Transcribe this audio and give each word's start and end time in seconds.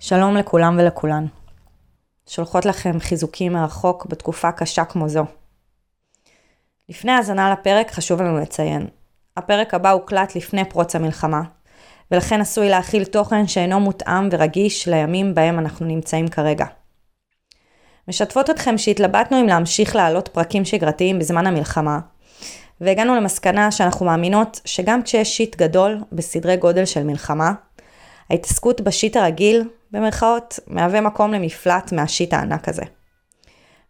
שלום 0.00 0.36
לכולם 0.36 0.76
ולכולן. 0.78 1.26
שולחות 2.28 2.64
לכם 2.64 3.00
חיזוקים 3.00 3.52
מרחוק 3.52 4.06
בתקופה 4.06 4.52
קשה 4.52 4.84
כמו 4.84 5.08
זו. 5.08 5.24
לפני 6.88 7.12
האזנה 7.12 7.52
לפרק 7.52 7.90
חשוב 7.90 8.22
לנו 8.22 8.38
לציין. 8.38 8.86
הפרק 9.36 9.74
הבא 9.74 9.90
הוקלט 9.90 10.36
לפני 10.36 10.64
פרוץ 10.64 10.96
המלחמה, 10.96 11.42
ולכן 12.10 12.40
עשוי 12.40 12.68
להכיל 12.68 13.04
תוכן 13.04 13.46
שאינו 13.46 13.80
מותאם 13.80 14.28
ורגיש 14.32 14.88
לימים 14.88 15.34
בהם 15.34 15.58
אנחנו 15.58 15.86
נמצאים 15.86 16.28
כרגע. 16.28 16.66
משתפות 18.08 18.50
אתכם 18.50 18.78
שהתלבטנו 18.78 19.40
אם 19.40 19.46
להמשיך 19.46 19.96
להעלות 19.96 20.28
פרקים 20.28 20.64
שגרתיים 20.64 21.18
בזמן 21.18 21.46
המלחמה, 21.46 21.98
והגענו 22.80 23.14
למסקנה 23.14 23.70
שאנחנו 23.70 24.06
מאמינות 24.06 24.60
שגם 24.64 25.02
כשיש 25.02 25.36
שיט 25.36 25.56
גדול 25.56 26.00
בסדרי 26.12 26.56
גודל 26.56 26.84
של 26.84 27.02
מלחמה, 27.04 27.52
ההתעסקות 28.30 28.80
בשיט 28.80 29.16
הרגיל, 29.16 29.68
במרכאות, 29.96 30.58
מהווה 30.66 31.00
מקום 31.00 31.32
למפלט 31.32 31.92
מהשיט 31.92 32.32
הענק 32.32 32.68
הזה. 32.68 32.82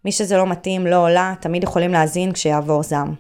מי 0.05 0.13
שזה 0.13 0.37
לא 0.37 0.47
מתאים, 0.47 0.87
לא 0.87 0.97
עולה, 0.97 1.35
תמיד 1.41 1.65
יכולים 1.65 1.93
להאזין 1.93 2.33
כשיעבור 2.33 2.83
זעם. 2.83 3.15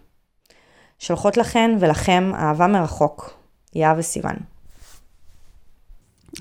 שולחות 0.99 1.37
לכן 1.37 1.71
ולכם 1.81 2.33
אהבה 2.35 2.67
מרחוק. 2.67 3.35
יהב 3.75 3.99
וסיוון. 3.99 4.37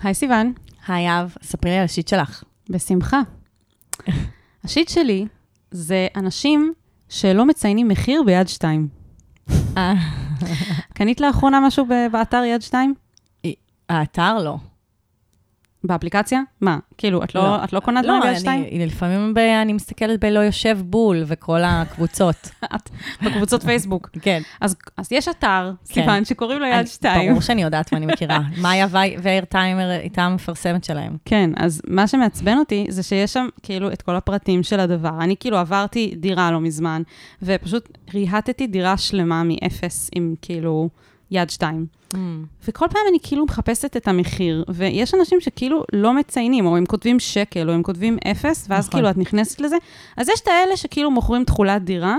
היי 0.03 0.13
סיוון. 0.13 0.53
היי 0.87 1.09
אב, 1.09 1.35
ספרי 1.43 1.71
לי 1.71 1.77
על 1.77 1.85
השיט 1.85 2.07
שלך. 2.07 2.43
בשמחה. 2.69 3.21
השיט 4.63 4.89
שלי 4.89 5.25
זה 5.71 6.07
אנשים 6.15 6.73
שלא 7.09 7.45
מציינים 7.45 7.87
מחיר 7.87 8.23
ביד 8.25 8.47
שתיים. 8.47 8.87
אה. 9.77 9.93
קנית 10.93 11.21
לאחרונה 11.21 11.59
משהו 11.59 11.85
באתר 12.11 12.43
יד 12.43 12.61
שתיים? 12.61 12.93
האתר 13.89 14.37
לא. 14.39 14.55
באפליקציה? 15.87 16.41
מה? 16.61 16.77
כאילו, 16.97 17.23
את 17.23 17.35
לא, 17.35 17.43
לא. 17.43 17.63
את 17.63 17.73
לא 17.73 17.79
קונה 17.79 18.01
לא, 18.01 18.07
דברים 18.07 18.21
ביד 18.33 18.39
שתיים? 18.39 18.63
אני, 18.71 18.85
לפעמים 18.85 19.33
ב, 19.33 19.37
אני 19.37 19.73
מסתכלת 19.73 20.19
בלא 20.19 20.39
יושב 20.39 20.77
בול 20.85 21.23
וכל 21.27 21.59
הקבוצות. 21.63 22.49
את 22.75 22.89
בקבוצות 23.23 23.63
פייסבוק. 23.67 24.09
כן. 24.21 24.41
אז, 24.61 24.75
אז 24.97 25.11
יש 25.11 25.27
אתר, 25.27 25.71
כן. 25.87 25.93
סיוון, 25.93 26.25
שקוראים 26.25 26.59
לו 26.59 26.65
יד 26.65 26.73
אני- 26.73 26.87
שתיים. 26.87 27.29
ברור 27.29 27.41
שאני 27.41 27.61
יודעת 27.63 27.93
ואני 27.93 28.05
מכירה. 28.05 28.39
מאיה 28.61 28.87
ואיר 29.21 29.45
טיימר 29.45 29.89
הייתה 29.89 30.21
המפרסמת 30.23 30.83
שלהם. 30.83 31.17
כן, 31.25 31.49
אז 31.57 31.81
מה 31.87 32.07
שמעצבן 32.07 32.57
אותי 32.57 32.85
זה 32.89 33.03
שיש 33.03 33.33
שם 33.33 33.47
כאילו 33.63 33.91
את 33.93 34.01
כל 34.01 34.15
הפרטים 34.15 34.63
של 34.63 34.79
הדבר. 34.79 35.13
אני 35.19 35.35
כאילו 35.39 35.57
עברתי 35.57 36.13
דירה 36.17 36.51
לא 36.51 36.59
מזמן, 36.61 37.01
ופשוט 37.41 37.89
ריהטתי 38.13 38.67
דירה 38.67 38.97
שלמה 38.97 39.43
מאפס 39.43 40.09
עם 40.15 40.35
כאילו 40.41 40.89
יד 41.31 41.49
שתיים. 41.49 41.85
וכל 42.67 42.85
פעם 42.91 43.01
אני 43.09 43.17
כאילו 43.23 43.45
מחפשת 43.45 43.97
את 43.97 44.07
המחיר, 44.07 44.65
ויש 44.67 45.13
אנשים 45.13 45.41
שכאילו 45.41 45.83
לא 45.93 46.13
מציינים, 46.13 46.65
או 46.65 46.77
הם 46.77 46.85
כותבים 46.85 47.19
שקל, 47.19 47.69
או 47.69 47.73
הם 47.73 47.83
כותבים 47.83 48.17
אפס, 48.31 48.65
ואז 48.69 48.87
נכון. 48.87 48.99
כאילו 48.99 49.09
את 49.09 49.17
נכנסת 49.17 49.61
לזה. 49.61 49.75
אז 50.17 50.29
יש 50.29 50.41
את 50.41 50.47
האלה 50.47 50.77
שכאילו 50.77 51.11
מוכרים 51.11 51.43
תכולת 51.43 51.83
דירה, 51.83 52.17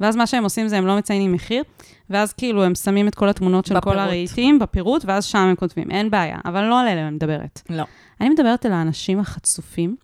ואז 0.00 0.16
מה 0.16 0.26
שהם 0.26 0.44
עושים 0.44 0.68
זה 0.68 0.78
הם 0.78 0.86
לא 0.86 0.96
מציינים 0.96 1.32
מחיר, 1.32 1.62
ואז 2.10 2.32
כאילו 2.32 2.64
הם 2.64 2.74
שמים 2.74 3.08
את 3.08 3.14
כל 3.14 3.28
התמונות 3.28 3.66
של 3.66 3.74
כל 3.74 3.80
בפירוט. 3.80 3.98
הרהיטים 3.98 4.58
בפירוט, 4.58 5.04
ואז 5.04 5.24
שם 5.24 5.38
הם 5.38 5.54
כותבים, 5.54 5.90
אין 5.90 6.10
בעיה, 6.10 6.38
אבל 6.44 6.64
לא 6.64 6.80
על 6.80 6.88
אלה 6.88 7.08
אני 7.08 7.16
מדברת. 7.16 7.62
לא. 7.70 7.84
אני 8.20 8.28
מדברת 8.28 8.66
על 8.66 8.72
האנשים 8.72 9.20
החצופים, 9.20 9.96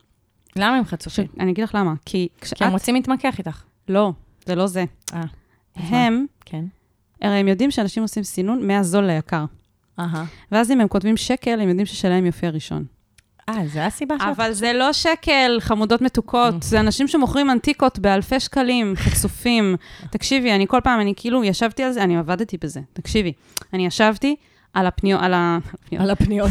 למה 0.56 0.76
הם 0.76 0.84
חצופים? 0.84 1.26
שאני 1.36 1.52
אגיד 1.52 1.64
לך 1.64 1.74
למה, 1.74 1.94
כי 2.04 2.28
כשאת... 2.40 2.58
כי 2.58 2.64
הם 2.64 2.72
רוצים 2.72 2.94
להתמקח 2.94 3.38
איתך. 3.38 3.62
לא, 3.88 4.12
זה 4.46 4.54
לא 4.54 4.66
זה. 4.66 4.84
אה, 5.14 5.22
הם, 5.76 6.26
כן. 6.44 6.64
הרי 7.22 7.36
הם 7.36 7.48
יודעים 7.48 7.70
שאנשים 7.70 8.02
עושים 8.02 8.22
סינון 8.22 8.66
מהזול 8.66 9.04
ליקר. 9.04 9.44
אהה. 9.98 10.24
ואז 10.52 10.70
אם 10.70 10.80
הם 10.80 10.88
כותבים 10.88 11.16
שקל, 11.16 11.60
הם 11.60 11.68
יודעים 11.68 11.86
ששלהם 11.86 12.26
יופיע 12.26 12.50
ראשון. 12.50 12.84
אה, 13.48 13.66
זה 13.66 13.86
הסיבה 13.86 14.14
שאת... 14.18 14.26
אבל 14.36 14.52
זה 14.52 14.72
לא 14.72 14.92
שקל, 14.92 15.56
חמודות 15.60 16.02
מתוקות, 16.02 16.62
זה 16.62 16.80
אנשים 16.80 17.08
שמוכרים 17.08 17.50
אנטיקות 17.50 17.98
באלפי 17.98 18.40
שקלים, 18.40 18.94
חצופים. 19.04 19.76
תקשיבי, 20.10 20.52
אני 20.52 20.66
כל 20.66 20.80
פעם, 20.84 21.00
אני 21.00 21.12
כאילו 21.16 21.44
ישבתי 21.44 21.82
על 21.82 21.92
זה, 21.92 22.02
אני 22.02 22.16
עבדתי 22.18 22.56
בזה, 22.60 22.80
תקשיבי. 22.92 23.32
אני 23.72 23.86
ישבתי 23.86 24.36
על 24.74 24.86
הפניות, 24.86 25.20
על 25.22 25.34
ה... 25.34 25.58
על 25.98 26.10
הפניות. 26.10 26.50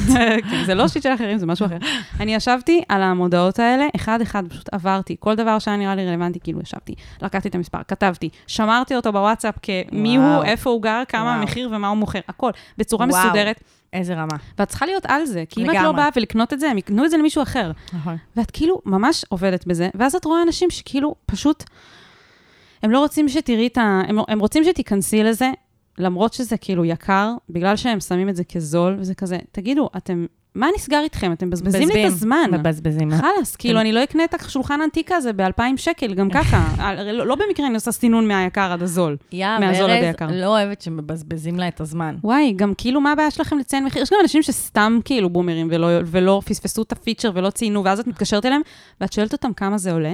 זה 0.66 0.76
לא 0.76 0.88
שיט 0.88 1.04
של 1.04 1.14
אחרים, 1.14 1.38
זה 1.38 1.46
משהו 1.46 1.66
אחר. 1.66 1.78
אני 2.22 2.36
ישבתי 2.36 2.82
על 2.90 3.04
המודעות 3.04 3.60
האלה, 3.60 3.88
אחד-אחד, 3.96 4.44
פשוט 4.50 4.70
עברתי. 4.74 5.16
כל 5.20 5.36
דבר 5.36 5.60
שהיה 5.60 5.78
נראה 5.78 5.96
לי 5.96 6.06
רלוונטי, 6.08 6.40
כאילו 6.40 6.62
ישבתי, 6.62 6.96
לקחתי 7.22 7.48
את 7.50 7.56
המספר, 7.56 7.80
כתבתי, 7.88 8.30
שמרתי 8.48 8.96
אותו 8.96 9.12
בוואטסאפ 9.12 9.56
כמי 9.62 10.18
וואו. 10.18 10.36
הוא, 10.36 10.44
איפה 10.44 10.70
הוא 10.70 10.82
גר, 10.82 11.04
כמה 11.08 11.24
וואו. 11.24 11.42
המחיר 11.42 11.70
ומה 11.72 11.88
הוא 11.88 11.98
מוכר, 11.98 12.20
הכל, 12.28 12.52
בצורה 12.78 13.08
וואו. 13.10 13.26
מסודרת. 13.26 13.62
איזה 13.94 14.14
רמה. 14.14 14.36
ואת 14.60 14.68
צריכה 14.70 14.86
להיות 14.86 15.06
על 15.08 15.26
זה, 15.26 15.44
כי 15.50 15.64
אם 15.64 15.70
את 15.70 15.76
לא. 15.84 15.92
באה 15.92 16.10
ולקנות 16.16 16.54
את 16.54 16.60
זה, 16.60 16.72
הם 16.72 16.78
יקנו 16.78 17.06
את 17.06 17.10
זה 17.10 17.18
למישהו 17.18 17.44
אחר. 17.44 17.72
נכון. 17.94 18.16
ואת 18.36 18.52
כאילו 18.52 18.82
ממש 18.86 19.26
עובדת 19.30 19.68
בזה, 19.68 19.90
ואז 19.96 20.16
את 20.16 20.26
רואה 20.26 20.44
אנשים 20.44 20.70
שכאילו 20.70 21.16
פשוט, 21.26 21.64
הם 22.84 22.92
לא 22.92 23.00
רוצים 23.00 23.30
שתראי 23.30 23.68
את 23.68 23.78
ה... 23.78 24.02
הם, 24.08 24.18
הם 24.28 24.40
רוצים 24.40 24.64
שתיכנסי 24.64 25.24
לזה, 25.24 25.52
למרות 25.98 26.34
שזה 26.34 26.58
כאילו 26.58 26.86
יקר, 26.86 27.34
בגלל 27.50 27.76
שהם 27.76 28.00
שמים 28.00 28.30
את 28.30 28.36
זה 28.36 28.44
כזול, 28.44 28.96
וזה 29.00 29.16
כזה, 29.16 29.38
תגידו, 29.52 29.90
אתם, 29.98 30.26
מה 30.56 30.68
נסגר 30.76 31.00
איתכם? 31.04 31.34
אתם 31.34 31.48
מבזבזים 31.48 31.90
לי 31.90 32.08
את 32.08 32.12
הזמן. 32.12 32.50
מבזבזים. 32.52 33.12
חלאס, 33.12 33.56
כאילו, 33.56 33.82
אני 33.82 33.92
לא 33.92 34.04
אקנה 34.04 34.24
את 34.24 34.34
השולחן 34.34 34.82
האנטיקה 34.82 35.16
הזה 35.16 35.34
ב-2,000 35.34 35.62
שקל, 35.78 36.14
גם 36.14 36.30
ככה. 36.30 36.68
הרי 36.84 37.14
לא, 37.14 37.28
לא 37.28 37.36
במקרה 37.36 37.68
אני 37.68 37.76
עושה 37.76 37.92
סינון 37.92 38.28
מהיקר 38.28 38.72
עד 38.72 38.84
הזול. 38.84 39.18
יא, 39.32 39.48
וארז. 39.62 39.78
לא 40.32 40.48
אוהבת 40.48 40.82
שמבזבזים 40.82 41.60
לה 41.60 41.68
את 41.68 41.82
הזמן. 41.82 42.16
וואי, 42.24 42.54
גם 42.56 42.74
כאילו, 42.78 43.02
מה 43.02 43.12
הבעיה 43.12 43.32
שלכם 43.32 43.58
לציין 43.58 43.86
מחיר? 43.86 44.02
יש 44.02 44.10
גם 44.12 44.18
אנשים 44.22 44.44
שסתם 44.44 45.00
כאילו 45.06 45.30
בומרים 45.30 45.68
ולא 46.06 46.42
פספסו 46.46 46.82
את 46.82 46.92
הפיצ'ר 46.92 47.32
ולא 47.34 47.50
ציינו, 47.50 47.84
ואז 47.84 48.00
את 48.00 48.08
מתקשרת 48.08 48.46
אליהם, 48.46 48.62
ואת 49.02 49.14
שואלת 49.14 49.34
אותם 49.34 49.54
כמה 49.54 49.78
זה 49.78 49.92
עולה, 49.92 50.14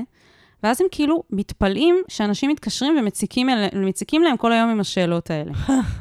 ואז 0.63 0.81
הם 0.81 0.87
כאילו 0.91 1.23
מתפלאים 1.29 1.95
שאנשים 2.07 2.49
מתקשרים 2.49 2.97
ומציקים 2.99 3.49
אל, 3.49 3.67
להם 4.23 4.37
כל 4.37 4.51
היום 4.51 4.69
עם 4.69 4.79
השאלות 4.79 5.31
האלה. 5.31 5.51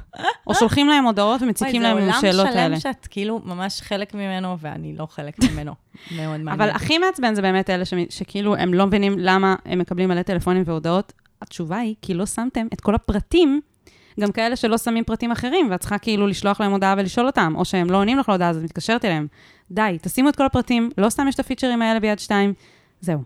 או 0.46 0.54
שולחים 0.54 0.88
להם 0.88 1.04
הודעות 1.04 1.42
ומציקים 1.42 1.82
להם 1.82 1.96
עם 1.96 2.08
השאלות 2.08 2.40
וואי, 2.40 2.52
זה 2.52 2.58
האלה. 2.58 2.64
עולם 2.64 2.80
שאת 2.80 3.06
כאילו 3.10 3.40
ממש 3.44 3.80
חלק 3.80 4.14
ממנו, 4.14 4.56
ואני 4.60 4.96
לא 4.96 5.06
חלק 5.06 5.34
ממנו. 5.52 5.72
מאוד 6.16 6.26
מעניין. 6.26 6.48
אבל 6.48 6.70
הכי 6.70 6.98
מעצבן 6.98 7.34
זה 7.34 7.42
באמת 7.42 7.70
אלה 7.70 7.84
שכאילו 8.08 8.56
הם 8.56 8.74
לא 8.74 8.86
מבינים 8.86 9.14
למה 9.18 9.56
הם 9.64 9.78
מקבלים 9.78 10.08
מלא 10.08 10.22
טלפונים 10.22 10.62
והודעות. 10.66 11.12
התשובה 11.42 11.78
היא, 11.78 11.94
כי 12.02 12.14
לא 12.14 12.26
שמתם 12.26 12.66
את 12.72 12.80
כל 12.80 12.94
הפרטים, 12.94 13.60
גם 14.20 14.32
כאלה 14.32 14.56
שלא 14.56 14.78
שמים 14.78 15.04
פרטים 15.04 15.32
אחרים, 15.32 15.68
ואת 15.70 15.80
צריכה 15.80 15.98
כאילו 15.98 16.26
לשלוח 16.26 16.60
להם 16.60 16.72
הודעה 16.72 16.94
ולשאול 16.98 17.26
אותם, 17.26 17.52
או 17.56 17.64
שהם 17.64 17.90
לא 17.90 17.96
עונים 17.96 18.18
לך 18.18 18.28
להודעה, 18.28 18.50
אז 18.50 18.56
את 18.56 18.62
מתקשרת 18.62 19.04
אליהם. 19.04 19.26
די, 19.70 19.98
תשימו 20.02 20.28
את 20.28 20.36
כל 20.36 20.46
הפרטים, 20.46 20.90
לא 20.98 21.10
סתם 21.10 21.28
יש 21.28 21.34
את 21.34 21.40
הפיצ'רים 21.40 21.82
האלה 21.82 22.00
ביד 22.00 22.18
שתיים. 22.18 22.54
זהו. 23.00 23.18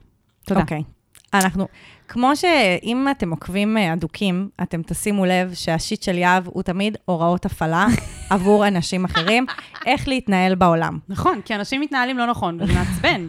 תודה. 0.44 0.60
אוקיי. 0.60 0.95
אנחנו, 1.34 1.68
כמו 2.08 2.36
שאם 2.36 3.06
אתם 3.10 3.30
עוקבים 3.30 3.76
אה, 3.76 3.92
אדוקים, 3.92 4.48
אתם 4.62 4.82
תשימו 4.82 5.24
לב 5.24 5.54
שהשיט 5.54 6.02
של 6.02 6.18
יהב 6.18 6.46
הוא 6.46 6.62
תמיד 6.62 6.96
הוראות 7.04 7.46
הפעלה 7.46 7.86
עבור 8.30 8.66
אנשים 8.66 9.04
אחרים, 9.04 9.46
איך 9.86 10.08
להתנהל 10.08 10.54
בעולם. 10.54 10.98
נכון, 11.08 11.40
כי 11.44 11.54
אנשים 11.54 11.80
מתנהלים 11.80 12.18
לא 12.18 12.26
נכון, 12.26 12.58
וזה 12.60 12.72
מעצבן, 12.72 13.26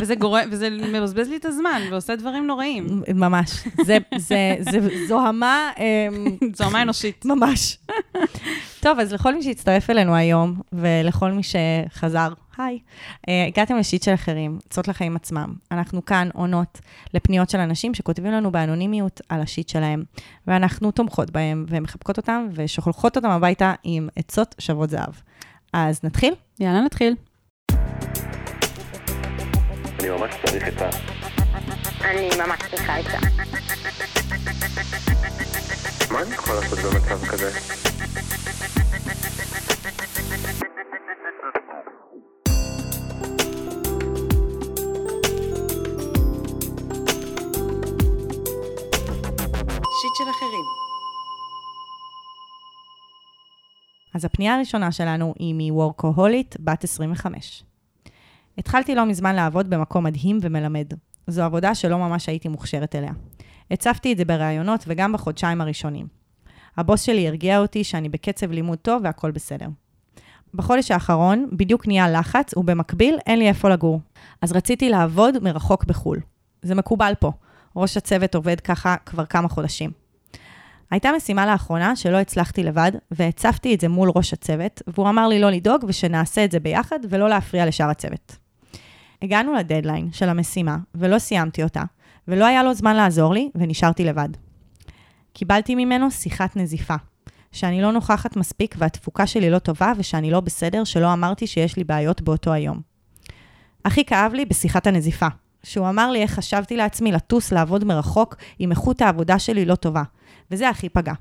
וזה 0.00 0.14
גורם, 0.14 0.48
וזה 0.50 0.70
מבזבז 0.70 1.28
לי 1.28 1.36
את 1.36 1.44
הזמן, 1.44 1.82
ועושה 1.90 2.16
דברים 2.16 2.46
נוראים. 2.46 3.02
ממש. 3.14 3.50
זה, 3.84 3.98
זה, 4.16 4.56
זה 4.60 5.06
זוהמה 5.08 5.70
אמ, 5.78 6.36
זוהמה 6.58 6.82
אנושית. 6.82 7.24
ממש. 7.24 7.78
טוב, 8.80 8.98
אז 8.98 9.12
לכל 9.12 9.34
מי 9.34 9.42
שהצטרף 9.42 9.90
אלינו 9.90 10.14
היום, 10.14 10.60
ולכל 10.72 11.30
מי 11.30 11.42
שחזר, 11.42 12.32
היי, 12.60 12.78
אה, 13.28 13.46
הגעתם 13.46 13.76
לשיט 13.76 14.02
של 14.02 14.14
אחרים, 14.14 14.58
עצות 14.66 14.88
לחיים 14.88 15.16
עצמם. 15.16 15.54
אנחנו 15.70 16.04
כאן 16.04 16.28
עונות 16.34 16.80
לפניות 17.14 17.50
של 17.50 17.58
אנשים 17.58 17.94
שכותבים 17.94 18.32
לנו 18.32 18.52
באנונימיות 18.52 19.20
על 19.28 19.40
השיט 19.40 19.68
שלהם, 19.68 20.04
ואנחנו 20.46 20.90
תומכות 20.90 21.30
בהם, 21.30 21.66
ומחבקות 21.68 22.16
אותם, 22.16 22.46
ושולחות 22.54 23.16
אותם 23.16 23.30
הביתה 23.30 23.74
עם 23.84 24.08
עצות 24.16 24.54
שוות 24.58 24.90
זהב. 24.90 25.14
אז 25.72 26.00
נתחיל? 26.04 26.34
יאללה, 26.60 26.80
נתחיל. 26.80 27.14
אני 30.00 30.08
ממש 30.08 30.34
צריך 30.44 30.68
את 30.68 30.82
ה... 30.82 30.90
אני 32.04 32.28
ממש 32.46 32.58
צריכה 32.70 33.00
את 33.00 33.04
זה. 33.04 33.16
מה 36.10 36.22
אני 36.22 36.34
יכול 36.34 36.54
לעשות 36.54 36.78
במצב 36.78 37.26
כזה? 37.26 37.89
אז 54.14 54.24
הפנייה 54.24 54.54
הראשונה 54.54 54.92
שלנו 54.92 55.34
היא 55.38 55.54
מוורקוהולית, 55.54 56.56
בת 56.60 56.84
25. 56.84 57.64
התחלתי 58.58 58.94
לא 58.94 59.06
מזמן 59.06 59.34
לעבוד 59.34 59.70
במקום 59.70 60.04
מדהים 60.04 60.38
ומלמד. 60.42 60.92
זו 61.26 61.42
עבודה 61.42 61.74
שלא 61.74 61.98
ממש 61.98 62.28
הייתי 62.28 62.48
מוכשרת 62.48 62.96
אליה. 62.96 63.12
הצפתי 63.70 64.12
את 64.12 64.16
זה 64.16 64.24
בראיונות 64.24 64.84
וגם 64.86 65.12
בחודשיים 65.12 65.60
הראשונים. 65.60 66.06
הבוס 66.76 67.02
שלי 67.02 67.28
הרגיע 67.28 67.58
אותי 67.58 67.84
שאני 67.84 68.08
בקצב 68.08 68.50
לימוד 68.50 68.78
טוב 68.78 69.02
והכל 69.04 69.30
בסדר. 69.30 69.66
בחודש 70.54 70.90
האחרון 70.90 71.48
בדיוק 71.52 71.86
נהיה 71.86 72.10
לחץ, 72.10 72.56
ובמקביל 72.56 73.18
אין 73.26 73.38
לי 73.38 73.48
איפה 73.48 73.68
לגור. 73.68 74.00
אז 74.42 74.52
רציתי 74.52 74.88
לעבוד 74.88 75.42
מרחוק 75.42 75.84
בחו"ל. 75.84 76.18
זה 76.62 76.74
מקובל 76.74 77.12
פה. 77.20 77.32
ראש 77.76 77.96
הצוות 77.96 78.34
עובד 78.34 78.60
ככה 78.60 78.96
כבר 79.06 79.26
כמה 79.26 79.48
חודשים. 79.48 79.99
הייתה 80.90 81.10
משימה 81.16 81.46
לאחרונה 81.46 81.96
שלא 81.96 82.16
הצלחתי 82.16 82.62
לבד, 82.62 82.92
והצפתי 83.10 83.74
את 83.74 83.80
זה 83.80 83.88
מול 83.88 84.12
ראש 84.16 84.32
הצוות, 84.32 84.82
והוא 84.86 85.08
אמר 85.08 85.28
לי 85.28 85.40
לא 85.40 85.50
לדאוג 85.50 85.84
ושנעשה 85.88 86.44
את 86.44 86.50
זה 86.50 86.60
ביחד 86.60 86.98
ולא 87.08 87.28
להפריע 87.28 87.66
לשאר 87.66 87.90
הצוות. 87.90 88.36
הגענו 89.22 89.54
לדדליין 89.54 90.12
של 90.12 90.28
המשימה, 90.28 90.76
ולא 90.94 91.18
סיימתי 91.18 91.62
אותה, 91.62 91.82
ולא 92.28 92.44
היה 92.44 92.62
לו 92.62 92.74
זמן 92.74 92.96
לעזור 92.96 93.34
לי, 93.34 93.50
ונשארתי 93.54 94.04
לבד. 94.04 94.28
קיבלתי 95.32 95.74
ממנו 95.74 96.10
שיחת 96.10 96.56
נזיפה, 96.56 96.94
שאני 97.52 97.82
לא 97.82 97.92
נוכחת 97.92 98.36
מספיק 98.36 98.74
והתפוקה 98.78 99.26
שלי 99.26 99.50
לא 99.50 99.58
טובה 99.58 99.92
ושאני 99.96 100.30
לא 100.30 100.40
בסדר, 100.40 100.84
שלא 100.84 101.12
אמרתי 101.12 101.46
שיש 101.46 101.76
לי 101.76 101.84
בעיות 101.84 102.22
באותו 102.22 102.52
היום. 102.52 102.80
הכי 103.84 104.04
כאב 104.04 104.32
לי 104.32 104.44
בשיחת 104.44 104.86
הנזיפה, 104.86 105.26
שהוא 105.62 105.88
אמר 105.88 106.10
לי 106.10 106.22
איך 106.22 106.30
חשבתי 106.30 106.76
לעצמי 106.76 107.12
לטוס 107.12 107.52
לעבוד 107.52 107.84
מרחוק 107.84 108.36
אם 108.60 108.70
איכות 108.70 109.02
העבודה 109.02 109.38
שלי 109.38 109.64
לא 109.64 109.74
טובה, 109.74 110.02
וזה 110.50 110.68
הכי 110.68 110.88
פגע. 110.88 111.12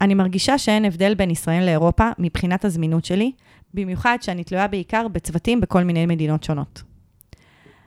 אני 0.00 0.14
מרגישה 0.14 0.58
שאין 0.58 0.84
הבדל 0.84 1.14
בין 1.14 1.30
ישראל 1.30 1.64
לאירופה 1.64 2.10
מבחינת 2.18 2.64
הזמינות 2.64 3.04
שלי, 3.04 3.32
במיוחד 3.74 4.18
שאני 4.20 4.44
תלויה 4.44 4.68
בעיקר 4.68 5.08
בצוותים 5.08 5.60
בכל 5.60 5.84
מיני 5.84 6.06
מדינות 6.06 6.44
שונות. 6.44 6.82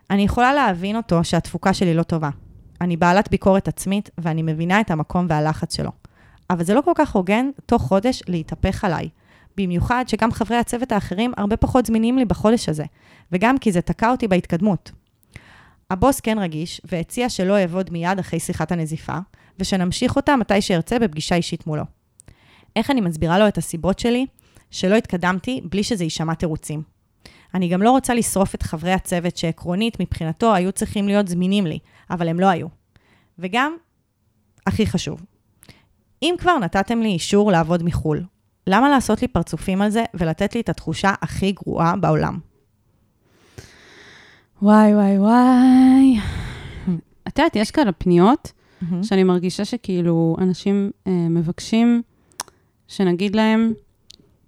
אני 0.10 0.22
יכולה 0.22 0.54
להבין 0.54 0.96
אותו 0.96 1.24
שהתפוקה 1.24 1.74
שלי 1.74 1.94
לא 1.94 2.04
טובה. 2.04 2.30
אני 2.82 2.98
בעלת 2.98 3.32
ביקורת 3.32 3.68
עצמית 3.68 4.10
ואני 4.18 4.42
מבינה 4.42 4.82
את 4.82 4.92
המקום 4.92 5.26
והלחץ 5.30 5.76
שלו. 5.76 5.92
אבל 6.50 6.64
זה 6.64 6.74
לא 6.74 6.82
כל 6.82 6.92
כך 6.96 7.16
הוגן 7.16 7.50
תוך 7.66 7.82
חודש 7.82 8.22
להתהפך 8.28 8.84
עליי. 8.84 9.10
במיוחד 9.58 10.06
שגם 10.08 10.32
חברי 10.32 10.58
הצוות 10.58 10.92
האחרים 10.92 11.32
הרבה 11.38 11.58
פחות 11.58 11.86
זמינים 11.86 12.18
לי 12.18 12.26
בחודש 12.26 12.70
הזה, 12.70 12.86
וגם 13.32 13.58
כי 13.58 13.72
זה 13.72 13.82
תקע 13.82 14.12
אותי 14.12 14.28
בהתקדמות. 14.28 14.92
הבוס 15.90 16.20
כן 16.20 16.40
רגיש, 16.40 16.82
והציע 16.92 17.30
שלא 17.30 17.58
אעבוד 17.58 17.90
מיד 17.92 18.20
אחרי 18.20 18.40
שיחת 18.40 18.72
הנזיפה, 18.72 19.18
ושנמשיך 19.60 20.16
אותה 20.16 20.36
מתי 20.36 20.62
שארצה 20.62 21.00
בפגישה 21.00 21.36
אישית 21.36 21.68
מולו. 21.68 21.84
איך 22.76 22.92
אני 22.92 23.02
מסבירה 23.02 23.40
לו 23.40 23.48
את 23.48 23.58
הסיבות 23.58 24.00
שלי 24.00 24.26
שלא 24.72 24.96
התקדמתי 24.96 25.62
בלי 25.70 25.84
שזה 25.84 26.04
יישמע 26.04 26.34
תירוצים. 26.34 26.82
אני 27.54 27.68
גם 27.68 27.82
לא 27.82 27.92
רוצה 27.92 28.14
לשרוף 28.14 28.56
את 28.56 28.64
חברי 28.64 28.92
הצוות 28.92 29.38
שעקרונית 29.38 30.00
מבחינתו 30.00 30.54
היו 30.54 30.72
צריכים 30.72 31.08
להיות 31.08 31.28
זמינים 31.28 31.68
לי, 31.68 31.80
אבל 32.10 32.28
הם 32.28 32.40
לא 32.40 32.46
היו. 32.46 32.68
וגם, 33.40 33.76
הכי 34.68 34.86
חשוב, 34.86 35.22
אם 36.22 36.36
כבר 36.38 36.58
נתתם 36.58 37.00
לי 37.00 37.10
אישור 37.10 37.52
לעבוד 37.52 37.84
מחו"ל, 37.84 38.24
למה 38.68 38.90
לעשות 38.90 39.22
לי 39.22 39.28
פרצופים 39.28 39.82
על 39.82 39.90
זה 39.90 40.04
ולתת 40.14 40.56
לי 40.56 40.62
את 40.62 40.70
התחושה 40.70 41.14
הכי 41.22 41.52
גרועה 41.52 41.96
בעולם? 41.96 42.40
וואי, 44.62 44.96
וואי, 44.96 45.20
וואי. 45.20 46.20
את 47.28 47.40
יודעת, 47.40 47.56
יש 47.56 47.72
כאלה 47.72 47.92
פניות 47.92 48.52
מהמם. 48.90 49.04
שאני 49.04 49.24
מרגישה 49.24 49.66
שכאילו 49.66 50.36
אנשים 50.40 50.92
אה, 51.08 51.12
מבקשים 51.30 52.02
שנגיד 52.88 53.36
להם, 53.36 53.74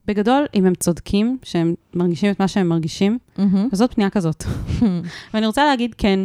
בגדול, 0.08 0.46
אם 0.54 0.66
הם 0.66 0.76
צודקים, 0.76 1.38
שהם 1.44 1.76
מרגישים 1.94 2.32
את 2.32 2.40
מה 2.40 2.48
שהם 2.48 2.70
מרגישים, 2.70 3.18
מהמם. 3.38 3.70
וזאת 3.72 3.94
פנייה 3.94 4.10
כזאת. 4.10 4.44
ואני 5.34 5.46
רוצה 5.46 5.66
להגיד, 5.66 5.96
כן, 5.98 6.20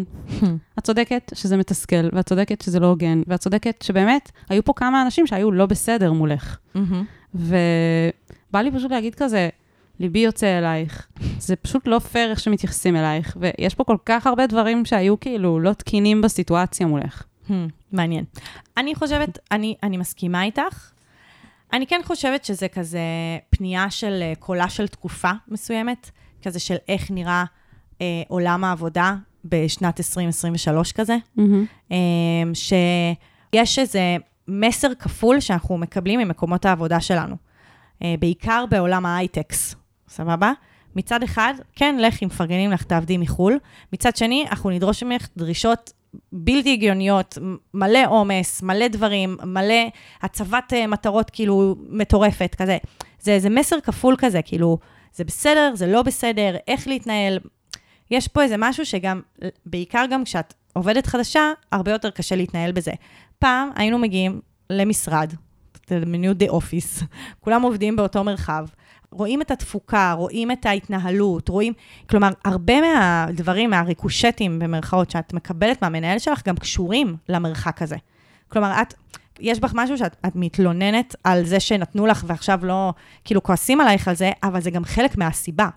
את 0.79 0.85
צודקת 0.85 1.33
שזה 1.35 1.57
מתסכל, 1.57 2.09
ואת 2.13 2.29
צודקת 2.29 2.61
שזה 2.61 2.81
לא 2.81 2.87
הוגן, 2.87 3.23
ואת 3.27 3.41
צודקת 3.41 3.83
שבאמת, 3.83 4.31
היו 4.49 4.65
פה 4.65 4.73
כמה 4.77 5.03
אנשים 5.03 5.27
שהיו 5.27 5.53
לא 5.53 5.67
בסדר 5.67 6.13
מולך. 6.13 6.59
מהמם. 6.75 7.05
ובא 7.35 8.61
לי 8.61 8.71
פשוט 8.71 8.91
להגיד 8.91 9.15
כזה, 9.15 9.49
ליבי 10.01 10.19
יוצא 10.19 10.59
אלייך. 10.59 11.07
זה 11.39 11.57
פשוט 11.57 11.87
לא 11.87 11.99
פייר 11.99 12.31
איך 12.31 12.41
שמתייחסים 12.41 12.97
אלייך, 12.97 13.37
ויש 13.41 13.75
פה 13.75 13.85
כל 13.85 13.97
כך 14.07 14.27
הרבה 14.27 14.47
דברים 14.47 14.85
שהיו 14.85 15.21
כאילו 15.21 15.61
לא 15.61 15.73
תקינים 15.73 16.21
בסיטואציה 16.21 16.87
מולך. 16.87 17.23
מעניין. 17.93 18.25
אני 18.77 18.95
חושבת, 18.95 19.39
אני, 19.51 19.75
אני 19.83 19.97
מסכימה 19.97 20.43
איתך. 20.43 20.91
אני 21.73 21.87
כן 21.87 22.01
חושבת 22.05 22.45
שזה 22.45 22.69
כזה 22.69 23.01
פנייה 23.51 23.91
של 23.91 24.19
אה, 24.23 24.33
קולה 24.39 24.69
של 24.69 24.89
תקופה 24.89 25.31
מסוימת, 25.49 26.11
כזה 26.43 26.61
של 26.61 26.77
איך 26.89 27.11
נראה 27.11 27.45
אה, 28.01 28.23
עולם 28.29 28.65
העבודה 28.65 29.15
בשנת 29.45 30.01
2023 30.01 30.93
כזה. 30.93 31.17
אה, 31.93 31.97
שיש 32.55 33.79
איזה 33.79 34.17
מסר 34.49 34.95
כפול 34.95 35.41
שאנחנו 35.41 35.79
מקבלים 35.79 36.21
ממקומות 36.21 36.65
העבודה 36.65 37.01
שלנו, 37.01 37.37
אה, 38.03 38.15
בעיקר 38.19 38.65
בעולם 38.71 39.07
ההייטקס, 39.07 39.75
סבבה? 40.09 40.53
מצד 40.97 41.23
אחד, 41.23 41.55
כן, 41.77 41.97
לכי, 41.99 42.27
מפרגנים 42.27 42.71
לך, 42.71 42.83
תעבדי 42.83 43.19
מחו"ל. 43.19 43.59
מצד 43.93 44.17
שני, 44.17 44.47
אנחנו 44.51 44.71
נדרוש 44.71 45.03
ממך 45.03 45.29
דרישות 45.37 45.93
בלתי 46.33 46.73
הגיוניות, 46.73 47.39
מלא 47.75 48.07
עומס, 48.09 48.63
מלא 48.63 48.89
דברים, 48.89 49.37
מלא 49.45 49.89
הצבת 50.23 50.73
אה, 50.73 50.87
מטרות 50.87 51.31
כאילו 51.31 51.77
מטורפת, 51.89 52.55
כזה. 52.59 52.79
זה 53.21 53.33
איזה 53.33 53.51
מסר 53.51 53.81
כפול 53.81 54.15
כזה, 54.19 54.43
כאילו, 54.43 54.79
זה 55.15 55.25
בסדר, 55.25 55.73
זה 55.75 55.87
לא 55.87 56.03
בסדר, 56.03 56.57
איך 56.69 56.89
להתנהל. 56.89 57.39
יש 58.11 58.29
פה 58.29 58.43
איזה 58.43 58.55
משהו 58.59 58.87
שגם, 58.87 59.21
בעיקר 59.67 60.05
גם 60.11 60.25
כשאת 60.25 60.55
עובדת 60.73 61.07
חדשה, 61.07 61.53
הרבה 61.73 61.93
יותר 61.93 62.11
קשה 62.11 62.37
להתנהל 62.37 62.73
בזה. 62.73 62.93
פעם 63.39 63.71
היינו 63.75 63.99
מגיעים 63.99 64.41
למשרד, 64.71 65.35
תדמיינו 65.73 66.35
דה 66.35 66.49
אופיס, 66.49 67.03
כולם 67.45 67.63
עובדים 67.63 67.97
באותו 67.97 68.25
מרחב. 68.25 68.67
רואים 69.13 69.43
את 69.43 69.51
התפוקה, 69.51 70.13
רואים 70.13 70.51
את 70.51 70.67
ההתנהלות, 70.67 71.49
רואים, 71.49 71.73
כלומר, 72.11 72.29
הרבה 72.45 72.81
מהדברים, 72.81 73.71
מהריקושטים 73.71 74.59
במרכאות 74.59 75.11
שאת 75.11 75.35
מקבלת 75.35 75.83
מהמנהל 75.83 76.19
שלך, 76.19 76.43
גם 76.49 76.57
קשורים 76.57 77.17
למרחק 77.29 77.83
הזה. 77.83 77.97
כלומר, 78.49 78.83
את, 78.83 78.95
יש 79.41 79.61
בך 79.61 79.71
משהו 79.75 79.99
שאת 79.99 80.17
את 80.27 80.33
מתלוננת 80.35 81.17
על 81.25 81.45
זה 81.45 81.61
שנתנו 81.61 82.07
לך 82.07 82.25
ועכשיו 82.27 82.67
לא, 82.67 82.93
כאילו, 83.25 83.43
כועסים 83.43 83.81
עלייך 83.81 84.09
על 84.09 84.15
זה, 84.15 84.31
אבל 84.43 84.61
זה 84.61 84.71
גם 84.71 84.85
חלק 84.85 85.17
מהסיבה. 85.17 85.69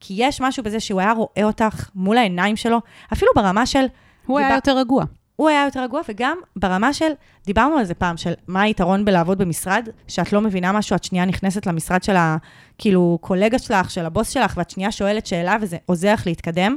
כי 0.00 0.14
יש 0.16 0.40
משהו 0.40 0.62
בזה 0.62 0.80
שהוא 0.80 1.00
היה 1.00 1.12
רואה 1.12 1.42
אותך 1.44 1.90
מול 1.94 2.18
העיניים 2.18 2.56
שלו, 2.56 2.80
אפילו 3.12 3.32
ברמה 3.36 3.66
של... 3.66 3.84
הוא 4.26 4.38
היה 4.38 4.48
דיבר- 4.48 4.56
יותר 4.56 4.78
רגוע. 4.78 5.04
הוא 5.36 5.48
היה 5.48 5.64
יותר 5.64 5.82
רגוע, 5.82 6.00
וגם 6.08 6.38
ברמה 6.56 6.92
של, 6.92 7.10
דיברנו 7.46 7.78
על 7.78 7.84
זה 7.84 7.94
פעם, 7.94 8.16
של 8.16 8.32
מה 8.46 8.62
היתרון 8.62 9.04
בלעבוד 9.04 9.38
במשרד, 9.38 9.88
שאת 10.08 10.32
לא 10.32 10.40
מבינה 10.40 10.72
משהו, 10.72 10.96
את 10.96 11.04
שנייה 11.04 11.24
נכנסת 11.24 11.66
למשרד 11.66 12.02
של 12.02 12.16
ה... 12.16 12.36
כאילו, 12.78 13.18
קולגה 13.20 13.58
שלך, 13.58 13.90
של 13.90 14.06
הבוס 14.06 14.28
שלך, 14.28 14.54
ואת 14.56 14.70
שנייה 14.70 14.92
שואלת 14.92 15.26
שאלה, 15.26 15.56
וזה 15.60 15.76
עוזר 15.86 16.12
לך 16.12 16.26
להתקדם. 16.26 16.76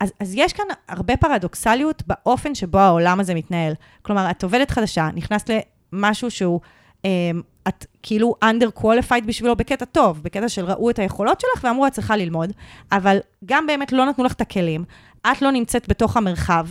אז, 0.00 0.12
אז 0.20 0.34
יש 0.36 0.52
כאן 0.52 0.64
הרבה 0.88 1.16
פרדוקסליות 1.16 2.02
באופן 2.06 2.54
שבו 2.54 2.78
העולם 2.78 3.20
הזה 3.20 3.34
מתנהל. 3.34 3.72
כלומר, 4.02 4.30
את 4.30 4.44
עובדת 4.44 4.70
חדשה, 4.70 5.08
נכנסת 5.14 5.50
למשהו 5.92 6.30
שהוא, 6.30 6.60
אה, 7.04 7.10
את 7.68 7.86
כאילו 8.02 8.34
under 8.44 8.80
qualified 8.80 9.24
בשבילו 9.26 9.56
בקטע 9.56 9.84
טוב, 9.84 10.22
בקטע 10.22 10.48
של 10.48 10.64
ראו 10.64 10.90
את 10.90 10.98
היכולות 10.98 11.40
שלך 11.40 11.64
ואמרו, 11.64 11.86
את 11.86 11.92
צריכה 11.92 12.16
ללמוד, 12.16 12.52
אבל 12.92 13.18
גם 13.44 13.66
באמת 13.66 13.92
לא 13.92 14.06
נתנו 14.06 14.24
לך 14.24 14.32
את 14.32 14.40
הכלים, 14.40 14.84
את 15.32 15.42
לא 15.42 15.50
נמצאת 15.50 15.88
בתוך 15.88 16.16
המרחב, 16.16 16.66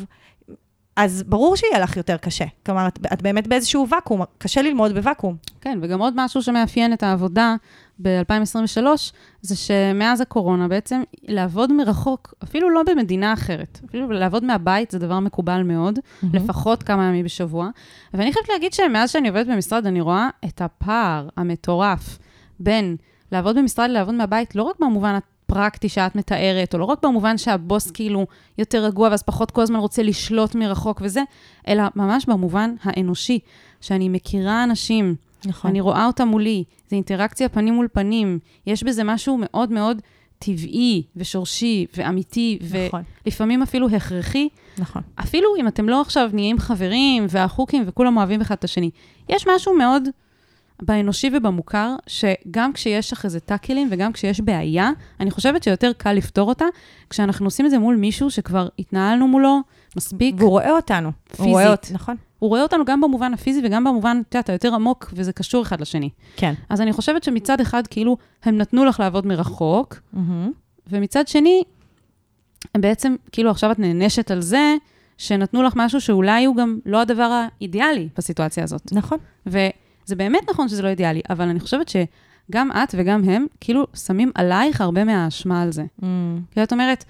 אז 0.96 1.24
ברור 1.28 1.56
שיהיה 1.56 1.80
לך 1.80 1.98
יותר 1.98 2.18
קשה. 2.18 2.46
כלומר, 2.66 2.88
את, 2.88 3.00
את 3.14 3.22
באמת 3.22 3.48
באיזשהו 3.48 3.88
ואקום, 3.90 4.22
קשה 4.38 4.62
ללמוד 4.62 4.92
בוואקום. 4.92 5.36
כן, 5.62 5.80
וגם 5.82 6.00
עוד 6.00 6.14
משהו 6.18 6.44
שמאפיין 6.44 6.94
את 6.94 7.04
העבודה 7.04 7.56
ב-2023, 8.02 8.84
זה 9.42 9.56
שמאז 9.56 10.22
הקורונה 10.22 10.68
בעצם 10.68 11.02
לעבוד 11.24 11.74
מרחוק, 11.74 12.34
אפילו 12.44 12.70
לא 12.70 12.82
במדינה 12.84 13.34
אחרת, 13.34 13.80
אפילו 13.90 14.12
לעבוד 14.12 14.44
מהבית 14.44 14.92
זה 14.92 15.00
דבר 15.00 15.20
מקובל 15.20 15.64
מאוד, 15.64 16.00
mm-hmm. 16.00 16.26
לפחות 16.34 16.84
כמה 16.84 17.04
ימים 17.04 17.26
בשבוע. 17.26 17.70
ואני 18.14 18.34
חייבת 18.34 18.50
להגיד 18.50 18.74
שמאז 18.74 19.12
שאני 19.12 19.28
עובדת 19.28 19.48
במשרד, 19.48 19.86
אני 19.86 20.02
רואה 20.02 20.30
את 20.46 20.62
הפער 20.62 21.30
המטורף 21.38 22.20
בין 22.60 22.96
לעבוד 23.32 23.58
במשרד 23.58 23.90
ללעבוד 23.90 24.16
מהבית, 24.16 24.56
לא 24.56 24.64
רק 24.64 24.76
במובן 24.80 25.18
הפרקטי 25.46 25.90
שאת 25.90 26.16
מתארת, 26.16 26.74
או 26.74 26.80
לא 26.80 26.86
רק 26.86 27.06
במובן 27.06 27.38
שהבוס 27.38 27.92
כאילו 27.92 28.28
יותר 28.58 28.84
רגוע 28.86 29.10
ואז 29.10 29.24
פחות 29.24 29.52
כל 29.52 29.62
הזמן 29.62 29.80
רוצה 29.80 30.04
לשלוט 30.04 30.56
מרחוק 30.56 31.02
וזה, 31.04 31.22
אלא 31.68 31.84
ממש 31.96 32.26
במובן 32.26 32.76
האנושי, 32.84 33.40
שאני 33.82 34.10
מכירה 34.10 34.64
אנשים, 34.64 35.16
נכון. 35.46 35.72
אני 35.72 35.82
רואה 35.82 36.06
אותם 36.06 36.28
מולי, 36.28 36.64
זה 36.90 36.96
אינטראקציה 36.96 37.50
פנים 37.50 37.74
מול 37.74 37.88
פנים, 37.94 38.40
יש 38.68 38.84
בזה 38.84 39.04
משהו 39.04 39.38
מאוד 39.42 39.72
מאוד 39.72 40.02
טבעי 40.40 41.04
ושורשי 41.16 41.86
ואמיתי, 41.98 42.60
נכון, 42.88 43.04
ולפעמים 43.26 43.62
אפילו 43.62 43.90
הכרחי, 43.90 44.50
נכון. 44.78 45.02
אפילו 45.20 45.56
אם 45.60 45.68
אתם 45.68 45.90
לא 45.90 46.02
עכשיו 46.02 46.30
נהיים 46.34 46.60
חברים 46.60 47.26
והחוקים 47.30 47.84
וכולם 47.88 48.18
אוהבים 48.18 48.42
אחד 48.42 48.56
את 48.56 48.64
השני. 48.64 48.90
יש 49.30 49.48
משהו 49.56 49.78
מאוד 49.78 50.04
באנושי 50.82 51.30
ובמוכר, 51.34 51.96
שגם 52.08 52.74
כשיש 52.74 53.14
לך 53.14 53.26
איזה 53.26 53.40
טאקלים 53.40 53.88
וגם 53.92 54.14
כשיש 54.14 54.42
בעיה, 54.42 54.92
אני 55.20 55.32
חושבת 55.32 55.64
שיותר 55.64 55.92
קל 55.98 56.14
לפתור 56.14 56.50
אותה, 56.50 56.66
כשאנחנו 57.10 57.46
עושים 57.46 57.66
את 57.66 57.72
זה 57.72 57.80
מול 57.80 57.96
מישהו 57.96 58.32
שכבר 58.32 58.68
התנהלנו 58.80 59.28
מולו 59.28 59.60
מספיק. 59.98 60.36
והוא 60.38 60.50
רואה 60.50 60.72
אותנו. 60.72 61.08
הוא 61.08 61.38
פיזית. 61.38 61.52
רואה 61.52 61.70
אות, 61.70 61.88
נכון. 61.92 62.16
הוא 62.40 62.50
רואה 62.50 62.62
אותנו 62.62 62.86
גם 62.86 63.02
במובן 63.02 63.34
הפיזי 63.34 63.62
וגם 63.64 63.84
במובן, 63.84 64.22
את 64.30 64.36
יודעת, 64.36 64.50
היותר 64.50 64.76
עמוק, 64.76 65.14
וזה 65.14 65.34
קשור 65.34 65.62
אחד 65.62 65.82
לשני. 65.82 66.10
כן. 66.36 66.54
אז 66.70 66.82
אני 66.82 66.94
חושבת 66.94 67.24
שמצד 67.24 67.62
אחד, 67.62 67.88
כאילו, 67.88 68.18
הם 68.44 68.58
נתנו 68.58 68.86
לך 68.86 69.00
לעבוד 69.00 69.28
מרחוק, 69.28 70.00
ומצד 70.88 71.28
שני, 71.28 71.64
הם 72.76 72.82
בעצם, 72.82 73.16
כאילו, 73.32 73.52
עכשיו 73.52 73.72
את 73.72 73.80
נענשת 73.80 74.32
על 74.32 74.42
זה, 74.42 74.76
שנתנו 75.18 75.64
לך 75.64 75.74
משהו 75.76 76.02
שאולי 76.02 76.46
הוא 76.46 76.56
גם 76.56 76.80
לא 76.86 77.02
הדבר 77.02 77.42
האידיאלי 77.60 78.10
בסיטואציה 78.18 78.64
הזאת. 78.64 78.92
נכון. 78.92 79.18
וזה 80.06 80.16
באמת 80.16 80.50
נכון 80.50 80.70
שזה 80.70 80.82
לא 80.82 80.88
אידיאלי, 80.88 81.22
אבל 81.30 81.48
אני 81.50 81.60
חושבת 81.60 81.90
שגם 81.90 82.72
את 82.72 82.96
וגם 82.98 83.24
הם, 83.30 83.46
כאילו, 83.62 83.88
שמים 83.96 84.32
עלייך 84.36 84.82
הרבה 84.82 85.04
מהאשמה 85.04 85.62
על 85.62 85.72
זה. 85.72 85.84
כי 86.52 86.64
את 86.64 86.74
אומרת, 86.74 87.06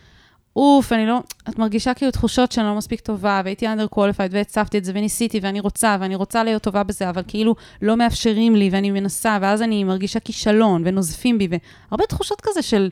אוף, 0.55 0.91
אני 0.93 1.05
לא, 1.05 1.19
את 1.49 1.59
מרגישה 1.59 1.93
כאילו 1.93 2.11
תחושות 2.11 2.51
שאני 2.51 2.67
לא 2.67 2.75
מספיק 2.75 2.99
טובה, 2.99 3.41
והייתי 3.45 3.65
under 3.67 3.95
qualified, 3.95 4.29
והצפתי 4.31 4.77
את 4.77 4.85
זה, 4.85 4.91
וניסיתי, 4.95 5.39
ואני 5.41 5.59
רוצה, 5.59 5.97
ואני 5.99 6.15
רוצה 6.15 6.43
להיות 6.43 6.61
טובה 6.63 6.83
בזה, 6.83 7.09
אבל 7.09 7.21
כאילו 7.27 7.55
לא 7.81 7.97
מאפשרים 7.97 8.55
לי, 8.55 8.69
ואני 8.71 8.91
מנסה, 8.91 9.37
ואז 9.41 9.61
אני 9.61 9.83
מרגישה 9.83 10.19
כישלון, 10.19 10.81
ונוזפים 10.85 11.37
בי, 11.37 11.47
והרבה 11.91 12.05
תחושות 12.05 12.41
כזה 12.41 12.61
של, 12.61 12.89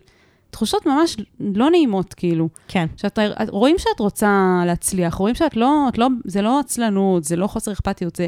תחושות 0.50 0.86
ממש 0.86 1.18
לא 1.40 1.70
נעימות, 1.70 2.14
כאילו. 2.14 2.50
כן. 2.68 2.86
שאת, 2.98 3.20
את- 3.20 3.50
רואים 3.50 3.76
שאת 3.80 4.00
רוצה 4.00 4.30
להצליח, 4.66 5.14
רואים 5.14 5.36
שאת 5.36 5.56
לא, 5.58 5.86
את 5.90 5.98
לא, 5.98 6.08
זה 6.26 6.42
לא 6.42 6.60
עצלנות, 6.60 7.24
זה 7.24 7.36
לא 7.36 7.48
חוסר 7.48 7.72
אכפתיות, 7.72 8.16
זה, 8.16 8.28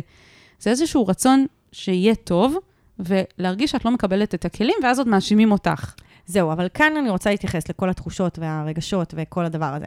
זה 0.59 0.69
איזשהו 0.69 1.07
רצון 1.07 1.45
שיהיה 1.75 2.15
טוב, 2.15 2.55
ולהרגיש 2.99 3.71
שאת 3.71 3.85
לא 3.85 3.91
מקבלת 3.91 4.35
את 4.35 4.45
הכלים, 4.45 4.75
ואז 4.83 4.99
עוד 4.99 5.07
מאשימים 5.07 5.51
אותך. 5.51 5.95
זהו, 6.25 6.51
אבל 6.51 6.67
כאן 6.73 6.97
אני 6.97 7.09
רוצה 7.09 7.29
להתייחס 7.29 7.69
לכל 7.69 7.89
התחושות 7.89 8.39
והרגשות 8.39 9.13
וכל 9.17 9.45
הדבר 9.45 9.73
הזה. 9.73 9.85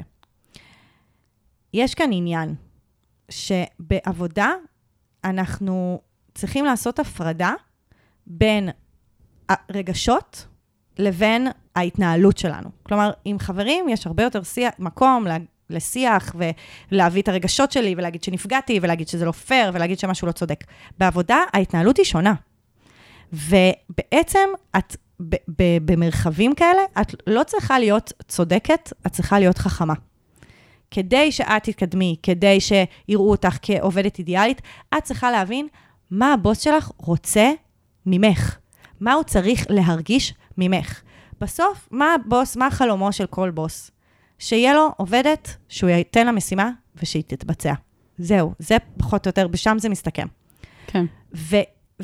יש 1.74 1.94
כאן 1.94 2.10
עניין 2.12 2.54
שבעבודה 3.28 4.52
אנחנו 5.24 6.00
צריכים 6.34 6.64
לעשות 6.64 6.98
הפרדה 6.98 7.52
בין 8.26 8.68
הרגשות 9.48 10.46
לבין 10.98 11.48
ההתנהלות 11.76 12.38
שלנו. 12.38 12.70
כלומר, 12.82 13.10
עם 13.24 13.38
חברים 13.38 13.88
יש 13.88 14.06
הרבה 14.06 14.22
יותר 14.22 14.42
שיח, 14.42 14.74
מקום 14.78 15.26
לשיח 15.70 16.36
ולהביא 16.92 17.22
את 17.22 17.28
הרגשות 17.28 17.72
שלי 17.72 17.94
ולהגיד 17.98 18.22
שנפגעתי 18.22 18.78
ולהגיד 18.82 19.08
שזה 19.08 19.24
לא 19.24 19.32
פייר 19.32 19.70
ולהגיד 19.74 19.98
שמשהו 19.98 20.26
לא 20.26 20.32
צודק. 20.32 20.64
בעבודה 20.98 21.38
ההתנהלות 21.52 21.96
היא 21.96 22.04
שונה. 22.04 22.34
ובעצם 23.32 24.48
את, 24.78 24.96
ב- 25.20 25.34
ב- 25.58 25.92
במרחבים 25.92 26.54
כאלה, 26.54 26.82
את 27.00 27.14
לא 27.26 27.42
צריכה 27.42 27.78
להיות 27.78 28.12
צודקת, 28.28 28.92
את 29.06 29.12
צריכה 29.12 29.38
להיות 29.38 29.58
חכמה. 29.58 29.94
כדי 30.90 31.32
שאת 31.32 31.62
תתקדמי, 31.62 32.16
כדי 32.22 32.58
שיראו 32.60 33.30
אותך 33.30 33.56
כעובדת 33.62 34.18
אידיאלית, 34.18 34.62
את 34.98 35.02
צריכה 35.04 35.30
להבין 35.30 35.68
מה 36.10 36.32
הבוס 36.32 36.60
שלך 36.60 36.90
רוצה 36.96 37.50
ממך. 38.06 38.56
מה 39.00 39.12
הוא 39.12 39.22
צריך 39.24 39.66
להרגיש 39.68 40.34
ממך. 40.58 41.02
בסוף, 41.40 41.88
מה 41.90 42.14
הבוס, 42.14 42.56
מה 42.56 42.66
החלומו 42.66 43.12
של 43.12 43.26
כל 43.26 43.50
בוס? 43.50 43.90
שיהיה 44.38 44.74
לו 44.74 44.92
עובדת 44.96 45.56
שהוא 45.68 45.90
ייתן 45.90 46.26
לה 46.26 46.32
משימה 46.32 46.70
ושהיא 47.02 47.22
תתבצע. 47.26 47.74
זהו, 48.18 48.52
זה 48.58 48.76
פחות 48.96 49.26
או 49.26 49.28
יותר, 49.28 49.48
בשם 49.48 49.76
זה 49.78 49.88
מסתכם. 49.88 50.26
כן. 50.86 51.04
ו, 51.34 51.56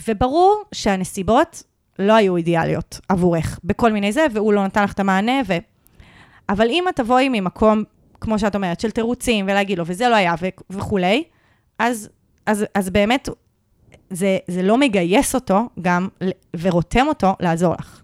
וברור 0.09 0.63
שהנסיבות 0.73 1.63
לא 1.99 2.13
היו 2.13 2.37
אידיאליות 2.37 3.01
עבורך, 3.09 3.59
בכל 3.65 3.93
מיני 3.93 4.13
זה, 4.13 4.27
והוא 4.33 4.53
לא 4.53 4.65
נתן 4.65 4.85
לך 4.85 4.93
את 4.93 5.01
המענה, 5.01 5.41
ו... 5.47 5.57
אבל 6.49 6.67
אם 6.69 6.85
את 6.89 6.97
תבואי 6.97 7.29
ממקום, 7.29 7.85
כמו 8.21 8.39
שאת 8.39 8.55
אומרת, 8.55 8.81
של 8.81 8.91
תירוצים, 8.91 9.45
ולהגיד 9.45 9.79
לו, 9.79 9.85
וזה 9.87 10.09
לא 10.09 10.15
היה, 10.15 10.35
ו- 10.41 10.49
וכולי, 10.71 11.25
אז, 11.79 12.09
אז, 12.47 12.65
אז 12.75 12.91
באמת, 12.91 13.29
זה, 14.11 14.39
זה 14.49 14.63
לא 14.63 14.79
מגייס 14.79 15.35
אותו 15.35 15.69
גם, 15.83 16.09
ורותם 16.61 17.07
אותו 17.09 17.35
לעזור 17.41 17.75
לך. 17.79 18.03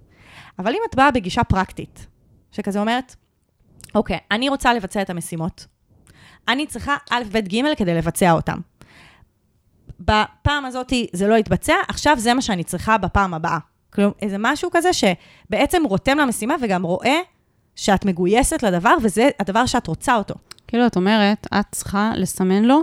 אבל 0.58 0.72
אם 0.72 0.80
את 0.90 0.94
באה 0.94 1.10
בגישה 1.10 1.44
פרקטית, 1.44 2.06
שכזה 2.52 2.80
אומרת, 2.80 3.16
אוקיי, 3.94 4.18
אני 4.30 4.48
רוצה 4.48 4.74
לבצע 4.74 5.02
את 5.02 5.10
המשימות, 5.10 5.66
אני 6.48 6.66
צריכה 6.66 6.96
א', 7.10 7.22
ב', 7.32 7.38
ג' 7.38 7.74
כדי 7.76 7.94
לבצע 7.94 8.32
אותם. 8.32 8.58
בפעם 10.00 10.64
הזאת 10.64 10.92
זה 11.12 11.28
לא 11.28 11.34
יתבצע, 11.34 11.74
עכשיו 11.88 12.16
זה 12.18 12.34
מה 12.34 12.42
שאני 12.42 12.64
צריכה 12.64 12.98
בפעם 12.98 13.34
הבאה. 13.34 13.58
כלומר, 13.92 14.12
איזה 14.22 14.36
משהו 14.38 14.70
כזה 14.72 14.90
שבעצם 14.92 15.82
רותם 15.84 16.18
למשימה 16.18 16.54
וגם 16.62 16.82
רואה 16.82 17.18
שאת 17.76 18.04
מגויסת 18.04 18.62
לדבר, 18.62 18.94
וזה 19.02 19.28
הדבר 19.40 19.66
שאת 19.66 19.86
רוצה 19.86 20.16
אותו. 20.16 20.34
כאילו, 20.68 20.86
את 20.86 20.96
אומרת, 20.96 21.46
את 21.60 21.66
צריכה 21.70 22.12
לסמן 22.16 22.64
לו 22.64 22.80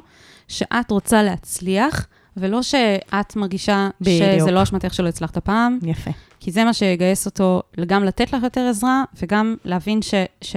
שאת 0.47 0.91
רוצה 0.91 1.23
להצליח, 1.23 2.07
ולא 2.37 2.61
שאת 2.61 3.35
מרגישה 3.35 3.89
בדיוק. 4.01 4.39
שזה 4.39 4.51
לא 4.51 4.63
אשמתך 4.63 4.93
שלא 4.93 5.07
הצלחת 5.07 5.37
פעם, 5.37 5.79
יפה. 5.83 6.11
כי 6.39 6.51
זה 6.51 6.63
מה 6.63 6.73
שיגייס 6.73 7.25
אותו 7.25 7.61
גם 7.87 8.03
לתת 8.03 8.33
לך 8.33 8.43
יותר 8.43 8.61
עזרה, 8.61 9.03
וגם 9.21 9.55
להבין 9.65 10.01
ש... 10.01 10.13
ש... 10.41 10.55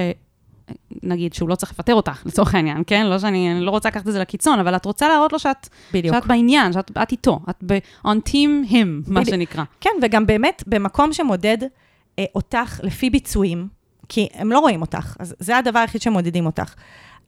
נגיד 1.02 1.32
שהוא 1.32 1.48
לא 1.48 1.54
צריך 1.54 1.72
לפטר 1.72 1.94
אותך, 1.94 2.22
לצורך 2.26 2.54
העניין, 2.54 2.82
כן? 2.86 3.06
לא 3.06 3.18
שאני 3.18 3.52
אני 3.52 3.60
לא 3.60 3.70
רוצה 3.70 3.88
לקחת 3.88 4.08
את 4.08 4.12
זה 4.12 4.18
לקיצון, 4.20 4.58
אבל 4.58 4.76
את 4.76 4.84
רוצה 4.84 5.08
להראות 5.08 5.32
לו 5.32 5.38
שאת, 5.38 5.68
בדיוק. 5.92 6.14
שאת 6.14 6.26
בעניין, 6.26 6.72
שאת 6.72 6.90
את 7.02 7.12
איתו, 7.12 7.40
את 7.50 7.56
ב- 7.66 7.78
on 8.06 8.28
team 8.28 8.70
him, 8.70 8.86
מה 9.06 9.20
בדיוק. 9.20 9.34
שנקרא. 9.36 9.64
כן, 9.80 9.90
וגם 10.02 10.26
באמת, 10.26 10.62
במקום 10.66 11.12
שמודד 11.12 11.58
אה, 12.18 12.24
אותך 12.34 12.80
לפי 12.82 13.10
ביצועים, 13.10 13.68
כי 14.08 14.28
הם 14.34 14.52
לא 14.52 14.58
רואים 14.58 14.80
אותך, 14.80 15.16
אז 15.18 15.34
זה 15.38 15.58
הדבר 15.58 15.78
היחיד 15.78 16.02
שמודדים 16.02 16.46
אותך. 16.46 16.74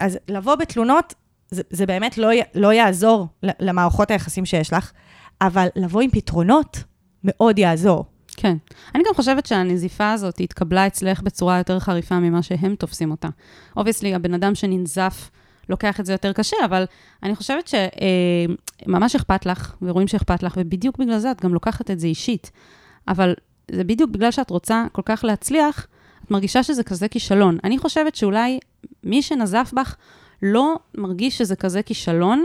אז 0.00 0.18
לבוא 0.28 0.54
בתלונות, 0.54 1.14
זה, 1.50 1.62
זה 1.70 1.87
באמת 1.87 2.18
לא, 2.18 2.28
לא 2.54 2.72
יעזור 2.72 3.26
למערכות 3.42 4.11
היחסים 4.11 4.44
שיש 4.44 4.72
לך, 4.72 4.92
אבל 5.40 5.68
לבוא 5.76 6.00
עם 6.00 6.11
פתרונות 6.11 6.84
מאוד 7.25 7.58
יעזור. 7.58 8.04
כן. 8.42 8.56
אני 8.94 9.02
גם 9.06 9.14
חושבת 9.14 9.46
שהנזיפה 9.46 10.12
הזאת 10.12 10.40
התקבלה 10.40 10.87
אצלך 10.87 11.22
בצורה 11.22 11.58
יותר 11.58 11.78
חריפה 11.78 12.18
ממה 12.18 12.42
שהם 12.42 12.75
תופסים 12.75 13.11
אותה. 13.11 13.28
obviously, 13.76 14.14
הבן 14.14 14.34
אדם 14.34 14.54
שננזף 14.54 15.30
לוקח 15.68 16.00
את 16.00 16.06
זה 16.06 16.12
יותר 16.12 16.32
קשה, 16.32 16.56
אבל 16.64 16.84
אני 17.22 17.37
חושבת 17.37 17.70
שממש 18.87 19.16
אכפת 19.16 19.46
לך, 19.46 19.75
ורואים 19.82 20.08
שאכפת 20.08 20.42
לך, 20.42 20.54
ובדיוק 20.56 20.99
בגלל 20.99 21.18
זה 21.18 21.30
את 21.30 21.40
גם 21.40 21.54
לוקחת 21.54 21.90
את 21.90 22.00
זה 22.00 22.06
אישית. 22.06 22.50
אבל 23.08 23.34
זה 23.70 23.84
בדיוק 23.84 24.11
בגלל 24.11 24.30
שאת 24.30 24.50
רוצה 24.50 24.84
כל 24.92 25.02
כך 25.04 25.25
להצליח, 25.25 25.87
את 26.25 26.30
מרגישה 26.30 26.62
שזה 26.62 26.82
כזה 26.82 27.08
כישלון. 27.08 27.58
אני 27.64 27.78
חושבת 27.78 28.14
שאולי 28.14 28.58
מי 29.04 29.22
שנזף 29.22 29.72
בך 29.76 29.96
לא 30.42 30.76
מרגיש 30.94 31.38
שזה 31.38 31.56
כזה 31.56 31.82
כישלון, 31.82 32.44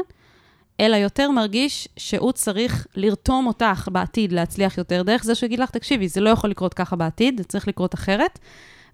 אלא 0.79 0.95
יותר 0.95 1.31
מרגיש 1.31 1.87
שהוא 1.97 2.31
צריך 2.31 2.87
לרתום 2.95 3.47
אותך 3.47 3.89
בעתיד 3.91 4.31
להצליח 4.31 4.77
יותר, 4.77 5.03
דרך 5.03 5.23
זה 5.23 5.35
שהוא 5.35 5.47
יגיד 5.47 5.59
לך, 5.59 5.69
תקשיבי, 5.71 6.07
זה 6.07 6.21
לא 6.21 6.29
יכול 6.29 6.49
לקרות 6.49 6.73
ככה 6.73 6.95
בעתיד, 6.95 7.37
זה 7.37 7.43
צריך 7.43 7.67
לקרות 7.67 7.93
אחרת, 7.93 8.39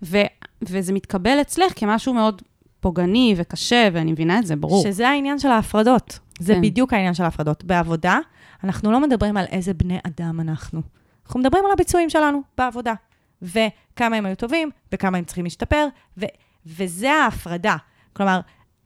ו- 0.04 0.18
וזה 0.62 0.94
מתקבל 0.94 1.42
אצלך 1.42 1.74
כמשהו 1.75 2.13
מאוד 2.13 2.42
פוגעני 2.80 3.34
וקשה, 3.38 3.90
ואני 3.94 4.12
מבינה 4.12 4.40
את 4.40 4.46
זה, 4.46 4.56
ברור. 4.56 4.84
שזה 4.84 5.10
העניין 5.10 5.40
של 5.40 5.48
ההפרדות. 5.48 6.20
זה 6.40 6.54
כן. 6.54 6.62
בדיוק 6.62 6.94
העניין 6.94 7.13
של 7.13 7.24
ההפרדות. 7.24 7.63
בעבודה, 7.63 8.20
אנחנו 8.63 8.92
לא 8.92 9.00
מדברים 9.00 9.38
על 9.38 9.46
איזה 9.52 9.74
בני 9.74 9.98
אדם 10.04 10.40
אנחנו. 10.40 10.82
אנחנו 11.25 11.40
מדברים 11.40 11.66
על 11.66 11.72
הביצועים 11.72 12.10
שלנו 12.10 12.42
בעבודה. 12.58 12.94
וכמה 13.42 14.16
הם 14.16 14.25
היו 14.25 14.36
טובים, 14.36 14.70
וכמה 14.92 15.18
הם 15.18 15.24
צריכים 15.24 15.44
להשתפר, 15.44 15.88
ו- 16.18 16.25
וזה 16.66 17.12
ההפרדה. 17.12 17.75
כלומר, 18.13 18.40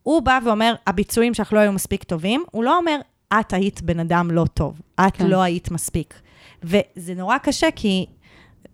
הוא 0.07 0.21
בא 0.21 0.39
ואומר, 0.45 0.75
הביצועים 0.87 1.33
שלך 1.33 1.53
לא 1.53 1.59
היו 1.59 1.71
מספיק 1.71 2.03
טובים, 2.03 2.43
הוא 2.51 2.63
לא 2.63 2.77
אומר, 2.77 2.99
את 3.39 3.53
היית 3.53 3.81
בן 3.81 3.99
אדם 3.99 4.31
לא 4.31 4.45
טוב, 4.53 4.81
את 4.99 5.17
כן. 5.17 5.27
לא 5.27 5.41
היית 5.41 5.71
מספיק. 5.71 6.13
וזה 6.63 7.13
נורא 7.15 7.37
קשה, 7.37 7.67
כי 7.75 8.05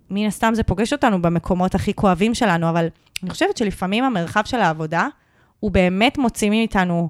מן 0.10 0.28
הסתם 0.28 0.54
זה 0.56 0.64
פוגש 0.64 0.94
אותנו 0.94 1.22
במקומות 1.22 1.76
הכי 1.76 1.94
כואבים 1.94 2.34
שלנו, 2.34 2.70
אבל 2.70 2.88
אני 3.24 3.30
חושבת 3.30 3.58
שלפעמים 3.58 4.04
המרחב 4.04 4.42
של 4.46 4.60
העבודה, 4.60 5.08
הוא 5.60 5.72
באמת 5.72 6.18
מוציא 6.18 6.50
מאיתנו 6.50 7.10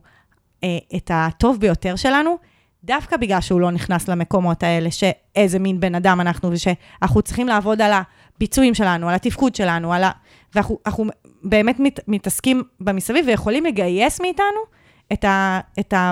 אה, 0.64 0.78
את 0.96 1.12
הטוב 1.14 1.60
ביותר 1.60 1.96
שלנו, 1.96 2.38
דווקא 2.84 3.18
בגלל 3.18 3.42
שהוא 3.42 3.62
לא 3.62 3.72
נכנס 3.72 4.08
למקומות 4.08 4.64
האלה, 4.64 4.92
שאיזה 4.92 5.60
מין 5.60 5.80
בן 5.80 5.96
אדם 5.96 6.22
אנחנו, 6.22 6.52
ושאנחנו 6.52 7.22
צריכים 7.22 7.48
לעבוד 7.48 7.82
על 7.82 7.92
הביצועים 8.36 8.74
שלנו, 8.74 9.10
על 9.10 9.16
התפקוד 9.16 9.56
שלנו, 9.56 9.94
על 9.94 10.04
ה... 10.04 10.12
ואנחנו 10.56 10.78
אנחנו 10.86 11.06
באמת 11.44 11.80
מת, 11.80 12.00
מתעסקים 12.08 12.64
במסביב 12.80 13.26
ויכולים 13.28 13.66
לגייס 13.66 14.22
מאיתנו 14.22 14.60
את, 15.14 15.24
ה, 15.24 15.60
את, 15.80 15.94
ה, 15.94 16.12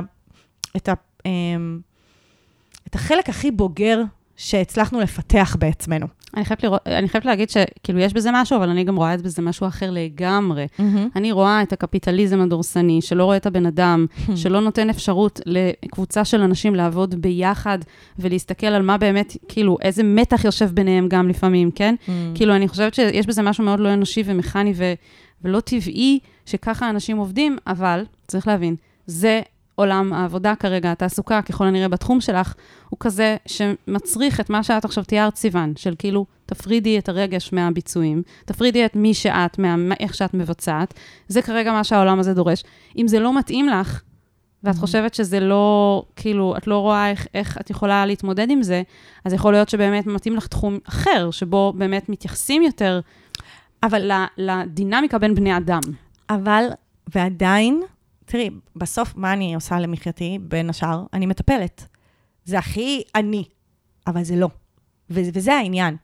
את, 0.76 0.90
ה, 0.90 0.94
אמ, 1.26 1.80
את 2.88 2.96
החלק 2.96 3.30
הכי 3.30 3.52
בוגר 3.52 4.02
שהצלחנו 4.36 5.00
לפתח 5.00 5.56
בעצמנו. 5.60 6.08
אני 6.38 6.46
חייבת, 6.46 6.64
לראות, 6.64 6.82
אני 6.88 7.10
חייבת 7.10 7.26
להגיד 7.26 7.50
שכאילו 7.50 8.00
יש 8.00 8.14
בזה 8.14 8.30
משהו, 8.34 8.58
אבל 8.58 8.70
אני 8.70 8.84
גם 8.84 8.96
רואה 8.96 9.14
את 9.14 9.22
בזה 9.22 9.42
משהו 9.42 9.68
אחר 9.68 9.92
לגמרי. 9.92 10.68
אני 11.16 11.32
רואה 11.32 11.62
את 11.62 11.74
הקפיטליזם 11.74 12.42
הדורסני, 12.42 13.02
שלא 13.02 13.26
רואה 13.26 13.38
את 13.38 13.46
הבן 13.46 13.66
אדם, 13.66 14.06
שלא 14.36 14.60
נותן 14.60 14.90
אפשרות 14.90 15.40
לקבוצה 15.46 16.26
של 16.26 16.42
אנשים 16.42 16.76
לעבוד 16.76 17.16
ביחד 17.16 17.80
ולהסתכל 18.20 18.68
על 18.68 18.82
מה 18.82 18.98
באמת, 18.98 19.38
כאילו, 19.48 19.78
איזה 19.82 20.04
מתח 20.04 20.46
יושב 20.46 20.70
ביניהם 20.74 21.08
גם 21.08 21.30
לפעמים, 21.30 21.72
כן? 21.72 21.96
כאילו, 22.36 22.56
אני 22.56 22.68
חושבת 22.68 22.94
שיש 22.94 23.26
בזה 23.26 23.42
משהו 23.42 23.64
מאוד 23.64 23.80
לא 23.80 23.94
אנושי 23.94 24.24
ומכני 24.26 24.74
ו, 24.76 24.94
ולא 25.44 25.60
טבעי 25.60 26.20
שככה 26.46 26.90
אנשים 26.90 27.18
עובדים, 27.18 27.58
אבל 27.68 28.04
צריך 28.28 28.48
להבין, 28.48 28.76
זה 29.06 29.42
עולם 29.82 30.14
העבודה 30.14 30.56
כרגע, 30.56 30.92
התעסוקה, 30.92 31.42
ככל 31.42 31.68
הנראה 31.68 31.88
בתחום 31.88 32.22
שלך, 32.22 32.54
הוא 32.90 32.98
כזה 33.00 33.38
שמצריך 33.46 34.40
את 34.40 34.50
מה 34.50 34.64
שאת 34.64 34.86
עכשיו 34.86 35.04
תיארת, 35.04 35.36
סיוון, 35.36 35.74
של 35.76 35.96
כאילו, 35.98 36.26
תפרידי 36.46 37.00
את 37.00 37.10
הרגש 37.10 37.54
מהביצועים, 37.54 38.24
תפרידי 38.46 38.86
את 38.86 38.96
מי 38.96 39.14
שאת, 39.14 39.60
מה, 39.60 39.76
איך 40.00 40.14
שאת 40.14 40.34
מבצעת, 40.34 40.94
זה 41.28 41.42
כרגע 41.42 41.72
מה 41.72 41.84
שהעולם 41.84 42.20
הזה 42.20 42.34
דורש. 42.34 42.64
אם 42.98 43.08
זה 43.08 43.20
לא 43.20 43.40
מתאים 43.40 43.70
לך, 43.70 44.02
ואת 44.64 44.76
חושבת 44.76 45.14
שזה 45.14 45.40
לא, 45.40 46.04
כאילו, 46.16 46.58
את 46.58 46.68
לא 46.68 46.78
רואה 46.78 47.10
איך, 47.10 47.28
איך 47.34 47.58
את 47.58 47.70
יכולה 47.70 48.06
להתמודד 48.06 48.50
עם 48.50 48.64
זה, 48.64 48.82
אז 49.26 49.34
יכול 49.34 49.54
להיות 49.54 49.70
שבאמת 49.70 50.08
מתאים 50.08 50.36
לך 50.36 50.48
תחום 50.48 50.80
אחר, 50.90 51.32
שבו 51.32 51.74
באמת 51.78 52.10
מתייחסים 52.10 52.64
יותר 52.64 53.00
אבל, 53.84 54.12
לדינמיקה 54.38 55.18
בין 55.18 55.36
בני 55.36 55.58
אדם. 55.58 55.82
אבל, 56.30 56.66
ועדיין, 57.16 57.82
תראי, 58.32 58.50
בסוף, 58.76 59.14
מה 59.16 59.34
אני 59.34 59.56
עושה 59.56 59.80
למחייתי, 59.80 60.38
בין 60.42 60.70
השאר? 60.70 61.04
אני 61.14 61.26
מטפלת. 61.26 61.88
זה 62.46 62.60
הכי 62.60 63.04
אני, 63.16 63.44
אבל 64.08 64.24
זה 64.24 64.36
לא. 64.36 64.50
ו- 65.10 65.22
וזה 65.34 65.54
העניין. 65.54 65.96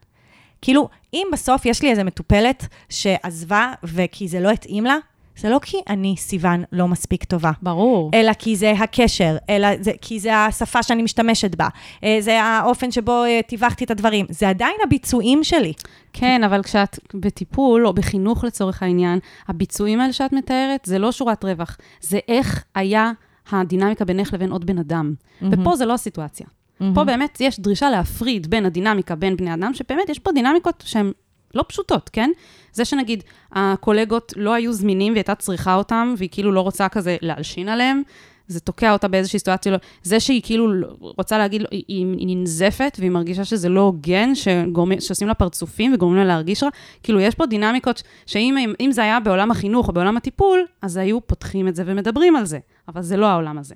כאילו, 0.61 0.89
אם 1.13 1.27
בסוף 1.33 1.65
יש 1.65 1.81
לי 1.81 1.91
איזה 1.91 2.03
מטופלת 2.03 2.67
שעזבה 2.89 3.73
וכי 3.83 4.27
זה 4.27 4.39
לא 4.39 4.49
התאים 4.49 4.85
לה, 4.85 4.97
זה 5.37 5.49
לא 5.49 5.59
כי 5.61 5.77
אני, 5.89 6.15
סיוון, 6.17 6.63
לא 6.71 6.87
מספיק 6.87 7.23
טובה. 7.23 7.51
ברור. 7.61 8.11
אלא 8.13 8.33
כי 8.33 8.55
זה 8.55 8.71
הקשר, 8.71 9.37
אלא 9.49 9.67
זה, 9.79 9.91
כי 10.01 10.19
זה 10.19 10.35
השפה 10.37 10.83
שאני 10.83 11.03
משתמשת 11.03 11.55
בה, 11.55 11.67
אה, 12.03 12.17
זה 12.19 12.43
האופן 12.43 12.91
שבו 12.91 13.23
אה, 13.23 13.39
טיווחתי 13.47 13.83
את 13.85 13.91
הדברים, 13.91 14.25
זה 14.29 14.49
עדיין 14.49 14.75
הביצועים 14.83 15.43
שלי. 15.43 15.73
כן, 16.13 16.43
אבל 16.43 16.63
כשאת 16.63 16.99
בטיפול 17.13 17.87
או 17.87 17.93
בחינוך 17.93 18.43
לצורך 18.43 18.83
העניין, 18.83 19.19
הביצועים 19.47 19.99
האלה 19.99 20.13
שאת 20.13 20.33
מתארת, 20.33 20.85
זה 20.85 20.99
לא 20.99 21.11
שורת 21.11 21.45
רווח, 21.45 21.77
זה 22.01 22.19
איך 22.27 22.63
היה 22.75 23.11
הדינמיקה 23.51 24.05
בינך 24.05 24.33
לבין 24.33 24.51
עוד 24.51 24.65
בן 24.65 24.77
אדם. 24.77 25.13
ופה 25.41 25.75
זה 25.75 25.85
לא 25.85 25.93
הסיטואציה. 25.93 26.47
פה 26.93 27.03
באמת 27.03 27.37
יש 27.41 27.59
דרישה 27.59 27.89
להפריד 27.89 28.47
בין 28.49 28.65
הדינמיקה 28.65 29.15
בין 29.15 29.37
בני 29.37 29.53
אדם, 29.53 29.73
שבאמת 29.73 30.09
יש 30.09 30.19
פה 30.19 30.31
דינמיקות 30.31 30.83
שהן 30.87 31.11
לא 31.55 31.63
פשוטות, 31.67 32.09
כן? 32.13 32.29
זה 32.73 32.85
שנגיד, 32.85 33.23
הקולגות 33.51 34.33
לא 34.35 34.53
היו 34.53 34.73
זמינים 34.73 35.13
והיא 35.13 35.19
הייתה 35.19 35.35
צריכה 35.35 35.75
אותם, 35.75 36.13
והיא 36.17 36.29
כאילו 36.31 36.51
לא 36.51 36.61
רוצה 36.61 36.89
כזה 36.89 37.17
להלשין 37.21 37.69
עליהם, 37.69 38.01
זה 38.47 38.59
תוקע 38.59 38.93
אותה 38.93 39.07
באיזושהי 39.07 39.39
סיטואציה. 39.39 39.71
לא- 39.71 39.77
זה 40.03 40.19
שהיא 40.19 40.41
כאילו 40.43 40.67
רוצה 40.99 41.37
להגיד, 41.37 41.61
היא, 41.71 41.83
היא 41.87 42.05
ננזפת 42.37 42.95
והיא 42.99 43.11
מרגישה 43.11 43.45
שזה 43.45 43.69
לא 43.69 43.79
הוגן, 43.81 44.35
שגורמי- 44.35 45.01
שעושים 45.01 45.27
לה 45.27 45.33
פרצופים 45.33 45.93
וגורמים 45.93 46.17
לה 46.17 46.25
להרגיש 46.25 46.63
רע. 46.63 46.69
כאילו, 47.03 47.19
יש 47.19 47.35
פה 47.35 47.45
דינמיקות 47.45 48.03
שאם 48.25 48.55
אם 48.79 48.91
זה 48.91 49.03
היה 49.03 49.19
בעולם 49.19 49.51
החינוך 49.51 49.87
או 49.87 49.93
בעולם 49.93 50.17
הטיפול, 50.17 50.59
אז 50.81 50.97
היו 50.97 51.21
פותחים 51.27 51.67
את 51.67 51.75
זה 51.75 51.83
ומדברים 51.85 52.35
על 52.35 52.45
זה. 52.45 52.59
אבל 52.87 53.01
זה 53.01 53.17
לא 53.17 53.25
העולם 53.25 53.57
הזה. 53.57 53.75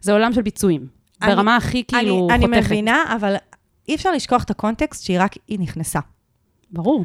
זה 0.00 0.12
עולם 0.12 0.32
של 0.32 0.42
ביצועים. 0.42 0.86
אני- 1.22 1.34
ברמה 1.34 1.56
הכי 1.56 1.84
כאילו 1.88 2.28
אני, 2.30 2.40
חותכת. 2.46 2.54
אני 2.58 2.66
מבינה, 2.66 3.14
אבל 3.16 3.34
אי 3.88 3.94
אפשר 3.94 4.12
לשכוח 4.12 4.42
את 4.44 4.50
הקונטקסט 4.50 5.04
שהיא 5.04 5.20
רק, 5.20 5.32
היא 5.48 5.58
נכנסה. 5.60 6.00
ברור. 6.72 7.04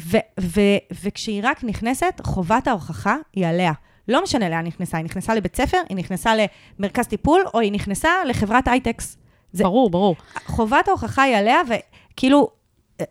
ו- 0.00 0.16
ו- 0.40 0.60
וכשהיא 1.04 1.40
רק 1.44 1.64
נכנסת, 1.64 2.20
חובת 2.24 2.68
ההוכחה 2.68 3.16
היא 3.32 3.46
עליה. 3.46 3.72
לא 4.08 4.22
משנה 4.22 4.48
לאן 4.48 4.66
נכנסה, 4.66 4.96
היא 4.96 5.04
נכנסה 5.04 5.34
לבית 5.34 5.56
ספר, 5.56 5.76
היא 5.88 5.96
נכנסה 5.96 6.32
למרכז 6.78 7.06
טיפול, 7.06 7.40
או 7.54 7.60
היא 7.60 7.72
נכנסה 7.72 8.08
לחברת 8.26 8.68
הייטקס. 8.68 9.16
זה- 9.52 9.64
ברור, 9.64 9.90
ברור. 9.90 10.16
חובת 10.46 10.88
ההוכחה 10.88 11.22
היא 11.22 11.36
עליה, 11.36 11.60
וכאילו, 11.68 12.48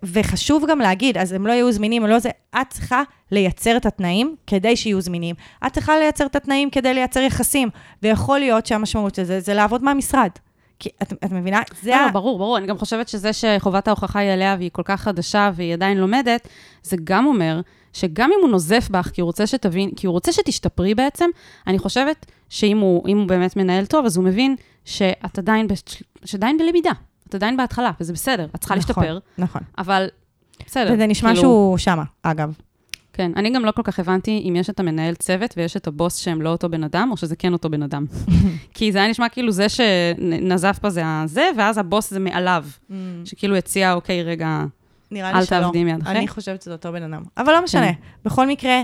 וחשוב 0.03 0.65
גם 0.69 0.79
להגיד, 0.79 1.17
אז 1.17 1.31
הם 1.31 1.47
לא 1.47 1.51
יהיו 1.51 1.71
זמינים, 1.71 2.05
לא 2.05 2.19
זה, 2.19 2.29
את 2.61 2.67
צריכה 2.69 3.03
לייצר 3.31 3.77
את 3.77 3.85
התנאים 3.85 4.35
כדי 4.47 4.75
שיהיו 4.75 5.01
זמינים. 5.01 5.35
את 5.67 5.73
צריכה 5.73 5.97
לייצר 5.99 6.25
את 6.25 6.35
התנאים 6.35 6.69
כדי 6.69 6.93
לייצר 6.93 7.19
יחסים, 7.19 7.69
ויכול 8.03 8.39
להיות 8.39 8.65
שהמשמעות 8.65 9.15
של 9.15 9.23
זה, 9.23 9.39
זה 9.39 9.53
לעבוד 9.53 9.83
מהמשרד. 9.83 10.29
כי 10.81 10.89
את, 11.01 11.13
את 11.13 11.31
מבינה? 11.31 11.61
זה 11.81 11.89
לא, 11.89 11.95
ה... 11.95 12.05
לא, 12.05 12.11
ברור, 12.11 12.37
ברור. 12.37 12.57
אני 12.57 12.67
גם 12.67 12.77
חושבת 12.77 13.07
שזה 13.07 13.33
שחובת 13.33 13.87
ההוכחה 13.87 14.19
היא 14.19 14.31
עליה 14.31 14.55
והיא 14.57 14.69
כל 14.73 14.81
כך 14.85 15.01
חדשה 15.01 15.51
והיא 15.55 15.73
עדיין 15.73 15.97
לומדת, 15.97 16.47
זה 16.83 16.97
גם 17.03 17.25
אומר 17.25 17.61
שגם 17.93 18.29
אם 18.37 18.39
הוא 18.41 18.49
נוזף 18.49 18.87
בך 18.91 19.09
כי 19.13 19.21
הוא 19.21 19.25
רוצה 19.25 19.47
שתבין, 19.47 19.91
כי 19.95 20.07
הוא 20.07 20.13
רוצה 20.13 20.31
שתשתפרי 20.31 20.95
בעצם, 20.95 21.29
אני 21.67 21.79
חושבת 21.79 22.25
שאם 22.49 22.79
הוא, 22.79 23.03
הוא 23.07 23.27
באמת 23.27 23.55
מנהל 23.57 23.85
טוב, 23.85 24.05
אז 24.05 24.17
הוא 24.17 24.25
מבין 24.25 24.55
שאת 24.85 25.37
עדיין, 25.37 25.67
בש... 25.67 26.03
שעדיין 26.25 26.57
בלמידה. 26.57 26.91
את 27.29 27.35
עדיין 27.35 27.57
בהתחלה, 27.57 27.91
וזה 27.99 28.13
בסדר, 28.13 28.45
את 28.55 28.59
צריכה 28.59 28.75
נכון, 28.75 29.03
להשתפר, 29.03 29.19
נכון. 29.37 29.61
אבל 29.77 30.07
בסדר. 30.65 30.93
וזה 30.93 31.07
נשמע 31.07 31.29
כאילו- 31.29 31.41
שהוא 31.41 31.77
שמה, 31.77 32.03
אגב. 32.23 32.53
כן, 33.13 33.31
אני 33.35 33.49
גם 33.49 33.65
לא 33.65 33.71
כל 33.71 33.81
כך 33.83 33.99
הבנתי 33.99 34.43
אם 34.49 34.55
יש 34.55 34.69
את 34.69 34.79
המנהל 34.79 35.15
צוות 35.15 35.53
ויש 35.57 35.77
את 35.77 35.87
הבוס 35.87 36.17
שהם 36.17 36.41
לא 36.41 36.49
אותו 36.49 36.69
בן 36.69 36.83
אדם, 36.83 37.09
או 37.11 37.17
שזה 37.17 37.35
כן 37.35 37.53
אותו 37.53 37.69
בן 37.69 37.83
אדם. 37.83 38.05
כי 38.73 38.91
זה 38.91 38.99
היה 38.99 39.07
נשמע 39.07 39.29
כאילו 39.29 39.51
זה 39.51 39.69
שנזף 39.69 40.79
פה 40.81 40.89
זה 40.89 41.01
הזה, 41.05 41.49
ואז 41.57 41.77
הבוס 41.77 42.09
זה 42.09 42.19
מעליו, 42.19 42.65
שכאילו 43.25 43.55
הציע, 43.55 43.93
אוקיי, 43.93 44.23
רגע, 44.23 44.65
אל. 45.15 45.45
תעבדי 45.45 45.83
מיד 45.83 46.01
אחרי. 46.01 46.17
אני 46.17 46.27
חושבת 46.27 46.61
שזה 46.61 46.71
אותו 46.71 46.91
בן 46.91 47.13
אדם. 47.13 47.23
אבל 47.37 47.53
לא 47.53 47.63
משנה. 47.63 47.93
כן. 47.93 47.99
בכל 48.25 48.47
מקרה, 48.47 48.81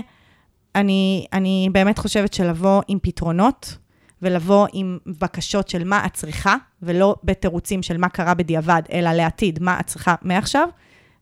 אני, 0.74 1.26
אני 1.32 1.68
באמת 1.72 1.98
חושבת 1.98 2.34
שלבוא 2.34 2.82
עם 2.88 2.98
פתרונות, 3.02 3.78
ולבוא 4.22 4.66
עם 4.72 4.98
בקשות 5.06 5.68
של 5.68 5.84
מה 5.84 6.06
את 6.06 6.14
צריכה, 6.14 6.56
ולא 6.82 7.16
בתירוצים 7.24 7.82
של 7.82 7.96
מה 7.96 8.08
קרה 8.08 8.34
בדיעבד, 8.34 8.82
אלא 8.92 9.10
לעתיד, 9.10 9.62
מה 9.62 9.80
את 9.80 9.86
צריכה 9.86 10.14
מעכשיו, 10.22 10.68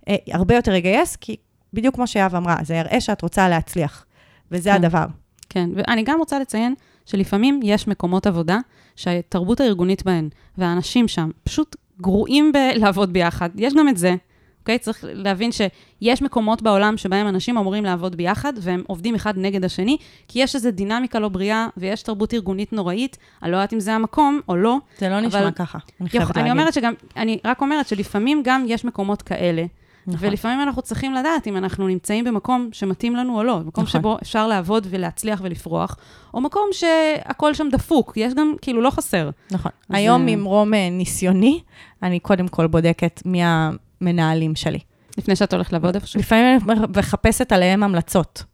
אה, 0.08 0.16
הרבה 0.32 0.54
יותר 0.54 0.74
יגייס, 0.74 1.16
כי 1.16 1.36
בדיוק 1.76 1.94
כמו 1.94 2.06
שיהב 2.06 2.34
אמרה, 2.34 2.56
זה 2.62 2.74
יראה 2.74 3.00
שאת 3.00 3.22
רוצה 3.22 3.48
להצליח, 3.48 4.04
וזה 4.50 4.70
כן. 4.70 4.76
הדבר. 4.76 5.04
כן, 5.48 5.68
ואני 5.74 6.02
גם 6.02 6.18
רוצה 6.18 6.38
לציין 6.38 6.74
שלפעמים 7.06 7.60
יש 7.62 7.88
מקומות 7.88 8.26
עבודה 8.26 8.58
שהתרבות 8.96 9.60
הארגונית 9.60 10.02
בהן 10.04 10.28
והאנשים 10.58 11.08
שם 11.08 11.30
פשוט 11.44 11.76
גרועים 12.00 12.52
בלעבוד 12.52 13.12
ביחד. 13.16 13.50
יש 13.54 13.74
גם 13.74 13.88
את 13.88 13.96
זה, 13.96 14.14
אוקיי? 14.60 14.78
צריך 14.78 15.04
להבין 15.08 15.50
שיש 15.52 16.22
מקומות 16.22 16.62
בעולם 16.62 16.96
שבהם 16.96 17.28
אנשים 17.28 17.58
אמורים 17.58 17.84
לעבוד 17.84 18.16
ביחד 18.16 18.52
והם 18.60 18.82
עובדים 18.86 19.14
אחד 19.14 19.34
נגד 19.38 19.64
השני, 19.64 19.96
כי 20.28 20.42
יש 20.42 20.54
איזו 20.54 20.70
דינמיקה 20.70 21.18
לא 21.18 21.28
בריאה 21.28 21.68
ויש 21.76 22.02
תרבות 22.02 22.34
ארגונית 22.34 22.72
נוראית, 22.72 23.16
אני 23.42 23.50
לא 23.50 23.56
יודעת 23.56 23.72
אם 23.72 23.80
זה 23.80 23.94
המקום 23.94 24.40
או 24.48 24.56
לא. 24.56 24.76
זה 24.98 25.08
לא 25.08 25.20
נשמע 25.20 25.40
אבל- 25.40 25.50
ככה, 25.50 25.78
אני 26.00 26.08
חייבת 26.08 26.30
אני 26.36 26.42
להגיד. 26.42 26.52
אומרת 26.60 26.74
שגם, 26.74 26.92
אני 27.16 27.38
רק 27.44 27.60
אומרת 27.60 27.88
שלפעמים 27.88 28.42
גם 28.44 28.64
יש 28.68 28.84
מקומות 28.84 29.22
כאלה, 29.22 29.64
נכון. 30.06 30.28
ולפעמים 30.28 30.60
אנחנו 30.62 30.82
צריכים 30.82 31.14
לדעת 31.14 31.46
אם 31.46 31.56
אנחנו 31.56 31.88
נמצאים 31.88 32.24
במקום 32.24 32.68
שמתאים 32.72 33.16
לנו 33.16 33.38
או 33.38 33.44
לא, 33.44 33.60
מקום 33.60 33.84
נכון. 33.84 34.00
שבו 34.00 34.16
אפשר 34.22 34.46
לעבוד 34.46 34.86
ולהצליח 34.90 35.40
ולפרוח, 35.42 35.96
או 36.34 36.40
מקום 36.40 36.68
שהכל 36.72 37.54
שם 37.54 37.68
דפוק, 37.72 38.12
יש 38.16 38.34
גם, 38.34 38.54
כאילו, 38.62 38.82
לא 38.82 38.90
חסר. 38.90 39.30
נכון. 39.50 39.72
אז, 39.90 39.96
היום 39.96 40.28
אה, 40.28 40.36
ממרום 40.36 40.74
אה, 40.74 40.90
ניסיוני, 40.90 41.60
אני 42.02 42.18
קודם 42.20 42.48
כל 42.48 42.66
בודקת 42.66 43.22
מי 43.24 43.40
המנהלים 43.44 44.54
שלי. 44.54 44.78
לפני 45.18 45.36
שאת 45.36 45.52
הולכת 45.52 45.72
לעבוד 45.72 45.94
איפשהו. 45.94 46.20
לפעמים 46.20 46.58
אני 46.68 46.80
מחפשת 46.96 47.52
עליהם 47.52 47.82
המלצות. 47.82 48.44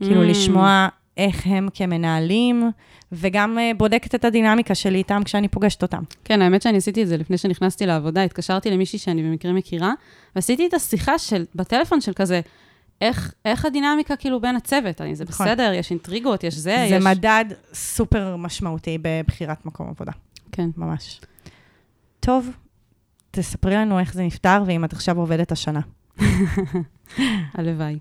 כאילו 0.00 0.22
Mm. 0.22 0.26
לשמוע 0.26 0.88
איך 1.16 1.46
הם 1.46 1.68
כמנהלים, 1.74 2.70
וגם 3.12 3.58
אה, 3.58 3.70
בודקת 3.76 4.14
את 4.14 4.24
הדינמיקה 4.24 4.74
שלי 4.74 4.98
איתם 4.98 5.20
כשאני 5.24 5.48
פוגשת 5.48 5.82
אותם. 5.82 6.02
כן, 6.24 6.42
האמת 6.42 6.62
שאני 6.62 6.78
עשיתי 6.78 7.02
את 7.02 7.08
זה 7.08 7.16
לפני 7.16 7.38
שנכנסתי 7.38 7.86
לעבודה, 7.86 8.22
התקשרתי 8.22 8.70
למישהי 8.70 8.98
שאני 8.98 9.22
במקרה 9.22 9.52
מכירה, 9.52 9.92
ועשיתי 10.36 10.66
את 10.66 10.74
השיחה 10.74 11.18
של, 11.18 11.44
בטלפון 11.54 12.00
של 12.00 12.12
כזה, 12.12 12.40
איך, 13.00 13.34
איך 13.44 13.64
הדינמיקה 13.64 14.16
כאילו 14.16 14.40
בין 14.40 14.56
הצוות? 14.56 15.00
אני, 15.00 15.16
זה 15.16 15.24
נכון. 15.28 15.46
בסדר, 15.46 15.72
יש 15.72 15.90
אינטריגות, 15.90 16.44
יש 16.44 16.54
זה, 16.54 16.86
זה 16.88 16.94
יש... 16.94 17.04
מדד 17.04 17.44
סופר 17.74 18.36
משמעותי 18.36 18.98
בבחירת 19.02 19.66
מקום 19.66 19.88
עבודה, 19.88 20.12
כן. 20.52 20.70
ממש. 20.76 21.20
טוב, 22.20 22.50
תספרי 23.30 23.74
לנו 23.74 23.98
איך 23.98 24.14
זה 24.14 24.22
נפתר, 24.22 24.62
ואם 24.66 24.84
את 24.84 24.92
עכשיו 24.92 25.18
עובדת 25.18 25.52
השנה. 25.52 25.80
הלוואי. 27.54 27.98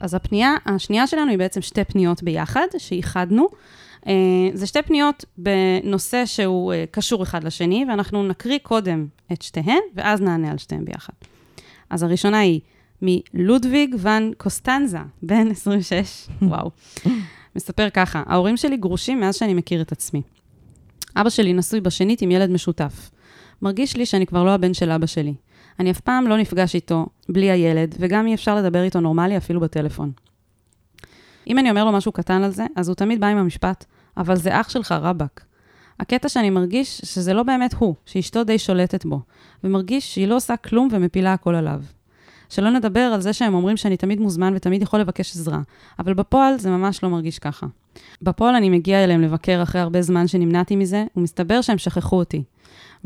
אז 0.00 0.14
הפנייה 0.14 0.54
השנייה 0.66 1.06
שלנו 1.06 1.30
היא 1.30 1.38
בעצם 1.38 1.62
שתי 1.62 1.84
פניות 1.84 2.22
ביחד, 2.22 2.66
שאיחדנו. 2.78 3.48
אה, 4.06 4.12
זה 4.54 4.66
שתי 4.66 4.82
פניות 4.82 5.24
בנושא 5.38 6.26
שהוא 6.26 6.72
אה, 6.72 6.84
קשור 6.90 7.22
אחד 7.22 7.44
לשני, 7.44 7.84
ואנחנו 7.88 8.28
נקריא 8.28 8.58
קודם 8.62 9.06
את 9.32 9.42
שתיהן, 9.42 9.80
ואז 9.94 10.20
נענה 10.20 10.50
על 10.50 10.58
שתיהן 10.58 10.84
ביחד. 10.84 11.12
אז 11.90 12.02
הראשונה 12.02 12.38
היא, 12.38 12.60
מלודוויג 13.02 13.96
ון 13.98 14.32
קוסטנזה, 14.36 14.98
בן 15.22 15.50
26, 15.50 16.28
וואו. 16.42 16.70
מספר 17.56 17.90
ככה, 17.90 18.22
ההורים 18.26 18.56
שלי 18.56 18.76
גרושים 18.76 19.20
מאז 19.20 19.36
שאני 19.36 19.54
מכיר 19.54 19.82
את 19.82 19.92
עצמי. 19.92 20.22
אבא 21.16 21.30
שלי 21.30 21.52
נשוי 21.52 21.80
בשנית 21.80 22.22
עם 22.22 22.30
ילד 22.30 22.50
משותף. 22.50 23.10
מרגיש 23.62 23.96
לי 23.96 24.06
שאני 24.06 24.26
כבר 24.26 24.44
לא 24.44 24.54
הבן 24.54 24.74
של 24.74 24.90
אבא 24.90 25.06
שלי. 25.06 25.34
אני 25.80 25.90
אף 25.90 26.00
פעם 26.00 26.26
לא 26.26 26.36
נפגש 26.36 26.74
איתו 26.74 27.06
בלי 27.28 27.50
הילד, 27.50 27.94
וגם 27.98 28.26
אי 28.26 28.34
אפשר 28.34 28.54
לדבר 28.54 28.82
איתו 28.82 29.00
נורמלי 29.00 29.36
אפילו 29.36 29.60
בטלפון. 29.60 30.12
אם 31.46 31.58
אני 31.58 31.70
אומר 31.70 31.84
לו 31.84 31.92
משהו 31.92 32.12
קטן 32.12 32.42
על 32.42 32.50
זה, 32.50 32.66
אז 32.76 32.88
הוא 32.88 32.94
תמיד 32.94 33.20
בא 33.20 33.26
עם 33.26 33.38
המשפט, 33.38 33.84
אבל 34.16 34.36
זה 34.36 34.60
אח 34.60 34.68
שלך 34.68 34.92
רבאק. 34.92 35.44
הקטע 36.00 36.28
שאני 36.28 36.50
מרגיש 36.50 36.98
שזה 36.98 37.34
לא 37.34 37.42
באמת 37.42 37.74
הוא, 37.74 37.94
שאשתו 38.06 38.44
די 38.44 38.58
שולטת 38.58 39.04
בו, 39.04 39.20
ומרגיש 39.64 40.14
שהיא 40.14 40.28
לא 40.28 40.36
עושה 40.36 40.56
כלום 40.56 40.88
ומפילה 40.92 41.32
הכל 41.32 41.54
עליו. 41.54 41.80
שלא 42.48 42.70
נדבר 42.70 43.00
על 43.00 43.20
זה 43.20 43.32
שהם 43.32 43.54
אומרים 43.54 43.76
שאני 43.76 43.96
תמיד 43.96 44.20
מוזמן 44.20 44.52
ותמיד 44.56 44.82
יכול 44.82 45.00
לבקש 45.00 45.36
עזרה, 45.36 45.60
אבל 45.98 46.14
בפועל 46.14 46.58
זה 46.58 46.70
ממש 46.70 47.02
לא 47.02 47.08
מרגיש 47.08 47.38
ככה. 47.38 47.66
בפועל 48.22 48.54
אני 48.54 48.68
מגיע 48.68 49.04
אליהם 49.04 49.22
לבקר 49.22 49.62
אחרי 49.62 49.80
הרבה 49.80 50.02
זמן 50.02 50.26
שנמנעתי 50.26 50.76
מזה, 50.76 51.04
ומסתבר 51.16 51.60
שהם 51.60 51.78
שכחו 51.78 52.16
אותי. 52.16 52.42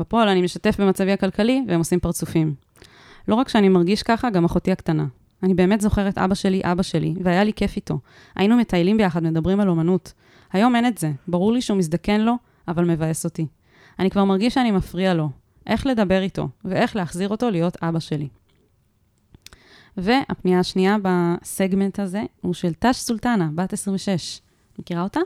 בפועל 0.01 0.29
אני 0.29 0.41
משתף 0.41 0.79
במצבי 0.79 1.11
הכלכלי, 1.11 1.65
והם 1.67 1.79
עושים 1.79 1.99
פרצופים. 1.99 2.55
לא 3.27 3.35
רק 3.35 3.49
שאני 3.49 3.69
מרגיש 3.69 4.03
ככה, 4.03 4.29
גם 4.29 4.45
אחותי 4.45 4.71
הקטנה. 4.71 5.05
אני 5.43 5.53
באמת 5.53 5.81
זוכרת 5.81 6.17
אבא 6.17 6.35
שלי, 6.35 6.61
אבא 6.63 6.83
שלי, 6.83 7.13
והיה 7.23 7.43
לי 7.43 7.53
כיף 7.53 7.75
איתו. 7.75 7.99
היינו 8.35 8.57
מטיילים 8.57 8.97
ביחד, 8.97 9.23
מדברים 9.23 9.59
על 9.59 9.69
אומנות. 9.69 10.13
היום 10.53 10.75
אין 10.75 10.87
את 10.87 10.97
זה. 10.97 11.11
ברור 11.27 11.53
לי 11.53 11.61
שהוא 11.61 11.77
מזדקן 11.77 12.21
לו, 12.21 12.33
אבל 12.67 12.85
מבאס 12.85 13.25
אותי. 13.25 13.47
אני 13.99 14.09
כבר 14.09 14.23
מרגיש 14.25 14.53
שאני 14.53 14.71
מפריע 14.71 15.13
לו. 15.13 15.29
איך 15.67 15.85
לדבר 15.85 16.21
איתו, 16.21 16.49
ואיך 16.65 16.95
להחזיר 16.95 17.29
אותו 17.29 17.49
להיות 17.49 17.77
אבא 17.83 17.99
שלי. 17.99 18.27
והפנייה 19.97 20.59
השנייה 20.59 20.97
בסגמנט 21.01 21.99
הזה 21.99 22.23
הוא 22.41 22.53
של 22.53 22.73
טש 22.73 22.95
סולטנה, 22.95 23.49
בת 23.55 23.73
26. 23.73 24.41
מכירה 24.79 25.03
אותה? 25.03 25.19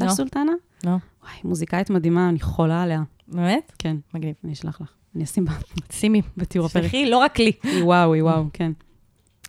לא. 0.00 0.08
סולטנה? 0.08 0.52
לא. 0.84 0.90
וואי, 0.90 1.34
מוזיקאית 1.44 1.90
מדהימה, 1.90 2.28
אני 2.28 2.40
חולה 2.40 2.82
עליה. 2.82 3.02
באמת? 3.28 3.72
כן, 3.78 3.96
מגניב. 4.14 4.34
אני 4.44 4.52
אשלח 4.52 4.80
לך. 4.80 4.88
אני 5.16 5.24
אשים 5.24 5.44
בה 5.44 5.52
שימי. 5.90 6.22
בתיאור 6.36 6.66
הפרק. 6.66 6.82
שלחי, 6.82 7.10
לא 7.10 7.18
רק 7.18 7.38
לי. 7.38 7.52
היא 7.62 7.82
וואו, 7.84 8.14
היא 8.14 8.22
וואו, 8.22 8.44
כן. 8.52 8.72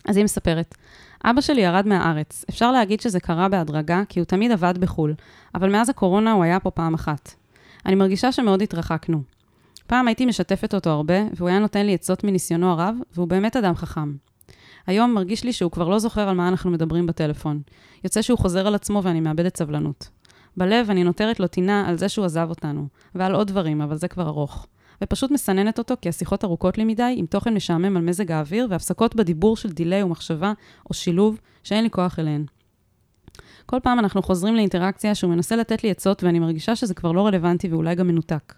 אז 0.04 0.16
היא 0.16 0.24
מספרת, 0.24 0.74
אבא 1.24 1.40
שלי 1.40 1.60
ירד 1.60 1.86
מהארץ. 1.86 2.44
אפשר 2.50 2.72
להגיד 2.72 3.00
שזה 3.00 3.20
קרה 3.20 3.48
בהדרגה, 3.48 4.02
כי 4.08 4.20
הוא 4.20 4.24
תמיד 4.24 4.52
עבד 4.52 4.78
בחו"ל, 4.78 5.14
אבל 5.54 5.72
מאז 5.72 5.88
הקורונה 5.88 6.32
הוא 6.32 6.44
היה 6.44 6.60
פה 6.60 6.70
פעם 6.70 6.94
אחת. 6.94 7.34
אני 7.86 7.94
מרגישה 7.94 8.32
שמאוד 8.32 8.62
התרחקנו. 8.62 9.22
פעם 9.86 10.08
הייתי 10.08 10.26
משתפת 10.26 10.74
אותו 10.74 10.90
הרבה, 10.90 11.14
והוא 11.36 11.48
היה 11.48 11.58
נותן 11.58 11.86
לי 11.86 11.94
עצות 11.94 12.24
מניסיונו 12.24 12.70
הרב, 12.70 12.94
והוא 13.14 13.28
באמת 13.28 13.56
אדם 13.56 13.74
חכם. 13.74 14.12
היום 14.86 15.14
מרגיש 15.14 15.44
לי 15.44 15.52
שהוא 15.52 15.70
כבר 15.70 15.88
לא 15.88 15.98
זוכר 15.98 16.28
על 16.28 16.36
מה 16.36 16.48
אנחנו 16.48 16.70
מדברים 16.70 17.06
בטלפון. 17.06 17.60
יוצא 18.04 18.22
שהוא 18.22 18.38
חוזר 18.38 18.66
על 18.66 18.74
עצמו 18.74 19.02
ואני 19.02 19.20
מאבדת 19.20 19.56
סבלנות. 19.56 20.08
בלב 20.60 20.90
אני 20.90 21.04
נותרת 21.04 21.40
לו 21.40 21.46
טינה 21.46 21.88
על 21.88 21.96
זה 21.96 22.08
שהוא 22.08 22.24
עזב 22.24 22.46
אותנו, 22.50 22.86
ועל 23.14 23.34
עוד 23.34 23.46
דברים, 23.46 23.80
אבל 23.80 23.96
זה 23.96 24.08
כבר 24.08 24.28
ארוך. 24.28 24.66
ופשוט 25.02 25.30
מסננת 25.30 25.78
אותו 25.78 25.94
כי 26.00 26.08
השיחות 26.08 26.44
ארוכות 26.44 26.78
לי 26.78 26.84
מדי, 26.84 27.14
עם 27.16 27.26
תוכן 27.26 27.54
משעמם 27.54 27.96
על 27.96 28.02
מזג 28.02 28.32
האוויר, 28.32 28.66
והפסקות 28.70 29.16
בדיבור 29.16 29.56
של 29.56 29.72
דיליי 29.72 30.02
ומחשבה 30.02 30.52
או 30.90 30.94
שילוב, 30.94 31.40
שאין 31.62 31.84
לי 31.84 31.90
כוח 31.90 32.18
אליהן. 32.18 32.44
כל 33.66 33.80
פעם 33.82 33.98
אנחנו 33.98 34.22
חוזרים 34.22 34.54
לאינטראקציה 34.54 35.14
שהוא 35.14 35.30
מנסה 35.30 35.56
לתת 35.56 35.84
לי 35.84 35.90
עצות, 35.90 36.24
ואני 36.24 36.38
מרגישה 36.38 36.76
שזה 36.76 36.94
כבר 36.94 37.12
לא 37.12 37.26
רלוונטי 37.26 37.68
ואולי 37.68 37.94
גם 37.94 38.08
מנותק. 38.08 38.54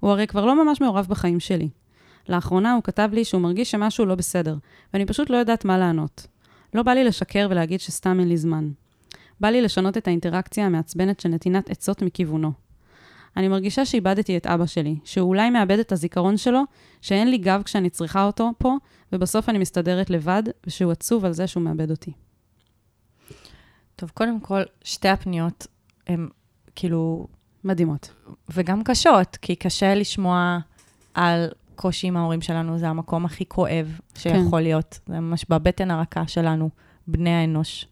הוא 0.00 0.10
הרי 0.10 0.26
כבר 0.26 0.44
לא 0.44 0.64
ממש 0.64 0.80
מעורב 0.80 1.06
בחיים 1.08 1.40
שלי. 1.40 1.68
לאחרונה 2.28 2.74
הוא 2.74 2.82
כתב 2.82 3.08
לי 3.12 3.24
שהוא 3.24 3.40
מרגיש 3.40 3.70
שמשהו 3.70 4.06
לא 4.06 4.14
בסדר, 4.14 4.56
ואני 4.92 5.06
פשוט 5.06 5.30
לא 5.30 5.36
יודעת 5.36 5.64
מה 5.64 5.78
לענות. 5.78 6.26
לא 6.74 6.82
בא 6.82 6.92
לי 6.92 7.04
לשקר 7.04 7.46
ולהגיד 7.50 7.80
שסתם 7.80 8.20
אין 8.20 8.28
לי 8.28 8.36
זמן. 8.36 8.70
בא 9.44 9.50
לי 9.50 9.62
לשנות 9.62 9.96
את 9.96 10.08
האינטראקציה 10.08 10.66
המעצבנת 10.66 11.20
של 11.20 11.28
נתינת 11.28 11.70
עצות 11.70 12.02
מכיוונו. 12.02 12.52
אני 13.36 13.48
מרגישה 13.48 13.84
שאיבדתי 13.84 14.36
את 14.36 14.46
אבא 14.46 14.66
שלי, 14.66 14.96
שהוא 15.04 15.28
אולי 15.28 15.50
מאבד 15.50 15.78
את 15.78 15.92
הזיכרון 15.92 16.36
שלו, 16.36 16.62
שאין 17.00 17.30
לי 17.30 17.38
גב 17.38 17.62
כשאני 17.64 17.90
צריכה 17.90 18.24
אותו 18.24 18.50
פה, 18.58 18.76
ובסוף 19.12 19.48
אני 19.48 19.58
מסתדרת 19.58 20.10
לבד, 20.10 20.42
ושהוא 20.66 20.92
עצוב 20.92 21.24
על 21.24 21.32
זה 21.32 21.46
שהוא 21.46 21.62
מאבד 21.62 21.90
אותי. 21.90 22.12
טוב, 23.96 24.10
קודם 24.14 24.40
כל, 24.40 24.62
שתי 24.84 25.08
הפניות 25.08 25.66
הן 26.06 26.28
כאילו, 26.74 27.26
מדהימות. 27.64 28.10
וגם 28.54 28.84
קשות, 28.84 29.36
כי 29.36 29.56
קשה 29.56 29.94
לשמוע 29.94 30.58
על 31.14 31.48
קושי 31.74 32.06
עם 32.06 32.16
ההורים 32.16 32.40
שלנו, 32.40 32.78
זה 32.78 32.88
המקום 32.88 33.24
הכי 33.24 33.44
כואב 33.48 33.98
שיכול 34.16 34.50
כן. 34.50 34.62
להיות. 34.62 35.00
זה 35.06 35.20
ממש 35.20 35.46
בבטן 35.48 35.90
הרכה 35.90 36.26
שלנו, 36.26 36.70
בני 37.06 37.30
האנוש. 37.30 37.86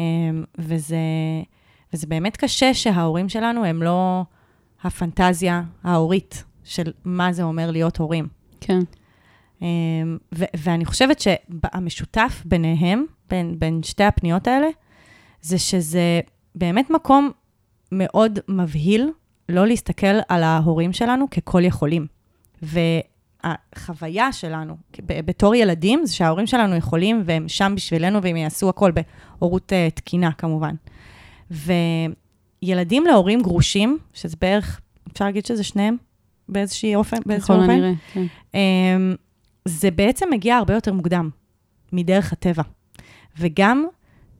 אמ, 0.00 0.44
וזה, 0.58 0.96
וזה 1.92 2.06
באמת 2.06 2.36
קשה 2.36 2.74
שההורים 2.74 3.28
שלנו 3.28 3.64
הם 3.64 3.82
לא 3.82 4.24
הפנטזיה 4.82 5.62
ההורית 5.84 6.44
של 6.64 6.92
מה 7.04 7.32
זה 7.32 7.42
אומר 7.42 7.70
להיות 7.70 7.96
הורים. 7.96 8.28
כן. 8.60 8.78
אמ, 9.62 10.18
ו- 10.34 10.44
ואני 10.56 10.84
חושבת 10.84 11.20
שהמשותף 11.20 12.42
ביניהם, 12.44 13.04
בין, 13.30 13.58
בין 13.58 13.82
שתי 13.82 14.04
הפניות 14.04 14.46
האלה, 14.46 14.68
זה 15.42 15.58
שזה 15.58 16.20
באמת 16.54 16.90
מקום 16.90 17.30
מאוד 17.92 18.38
מבהיל 18.48 19.10
לא 19.48 19.66
להסתכל 19.66 20.18
על 20.28 20.42
ההורים 20.42 20.92
שלנו 20.92 21.30
ככל 21.30 21.64
יכולים. 21.64 22.06
והחוויה 23.44 24.32
שלנו 24.32 24.76
בתור 25.06 25.54
ילדים, 25.54 26.06
זה 26.06 26.14
שההורים 26.14 26.46
שלנו 26.46 26.76
יכולים 26.76 27.22
והם 27.24 27.48
שם 27.48 27.72
בשבילנו 27.76 28.22
והם 28.22 28.36
יעשו 28.36 28.68
הכל 28.68 28.92
בהורות 29.38 29.72
uh, 29.72 29.94
תקינה 29.94 30.32
כמובן. 30.32 30.74
וילדים 31.50 33.06
להורים 33.06 33.42
גרושים, 33.42 33.98
שזה 34.14 34.36
בערך, 34.40 34.80
אפשר 35.12 35.24
להגיד 35.24 35.46
שזה 35.46 35.64
שניהם 35.64 35.96
באיזשהו 36.48 36.94
אופן, 36.94 37.16
באיזשהו 37.26 37.54
אופן, 37.54 37.70
הנראה, 37.70 37.92
כן. 38.12 38.26
אמ, 38.54 39.14
זה 39.64 39.90
בעצם 39.90 40.28
מגיע 40.30 40.56
הרבה 40.56 40.74
יותר 40.74 40.92
מוקדם, 40.92 41.30
מדרך 41.92 42.32
הטבע. 42.32 42.62
וגם, 43.38 43.86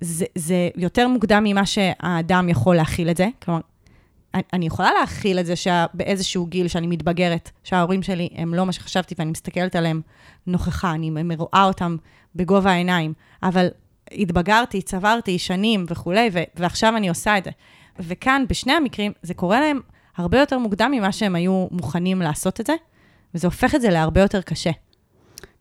זה, 0.01 0.25
זה 0.35 0.69
יותר 0.77 1.09
מוקדם 1.09 1.45
ממה 1.45 1.67
שהאדם 1.67 2.49
יכול 2.49 2.77
להכיל 2.77 3.11
את 3.11 3.17
זה. 3.17 3.29
כלומר, 3.43 3.61
אני- 4.35 4.67
יכולה 4.67 4.91
להכיל 5.01 5.39
את 5.39 5.47
זה 5.47 5.57
שבאיזשהו 5.57 6.47
גיל 6.47 6.69
שאני 6.69 6.87
מתבגרת, 6.87 7.51
שההורים 7.65 8.03
שלי 8.03 8.29
הם 8.35 8.55
לא 8.55 8.67
מה 8.67 8.73
שחשבתי 8.73 9.15
ואני 9.19 9.31
מסתכלת 9.31 9.77
עליהם 9.77 10.01
נוכחה, 10.47 10.93
אני 10.93 11.11
רואה 11.39 11.65
אותם 11.65 11.97
בגובה 12.37 12.71
העיניים, 12.71 13.13
אבל 13.43 13.69
התבגרתי, 14.13 14.83
צברתי 14.83 15.39
שנים 15.39 15.87
וכולי, 15.89 16.31
ו- 16.33 16.43
ועכשיו 16.57 16.97
אני 16.97 17.09
עושה 17.09 17.39
את 17.39 17.45
זה. 17.45 17.51
וכאן, 17.99 18.45
בשני 18.49 18.73
המקרים, 18.73 19.13
זה 19.23 19.35
קורה 19.35 19.61
להם 19.61 19.81
הרבה 20.17 20.39
יותר 20.41 20.59
מוקדם 20.59 20.91
ממה 20.95 21.13
שהם 21.13 21.35
היו 21.35 21.67
מוכנים 21.71 22.23
לעשות 22.23 22.61
את 22.61 22.67
זה, 22.67 22.75
וזה 23.35 23.47
הופך 23.47 23.75
את 23.75 23.81
זה 23.81 23.91
להרבה 23.91 24.21
יותר 24.21 24.43
קשה. 24.43 24.71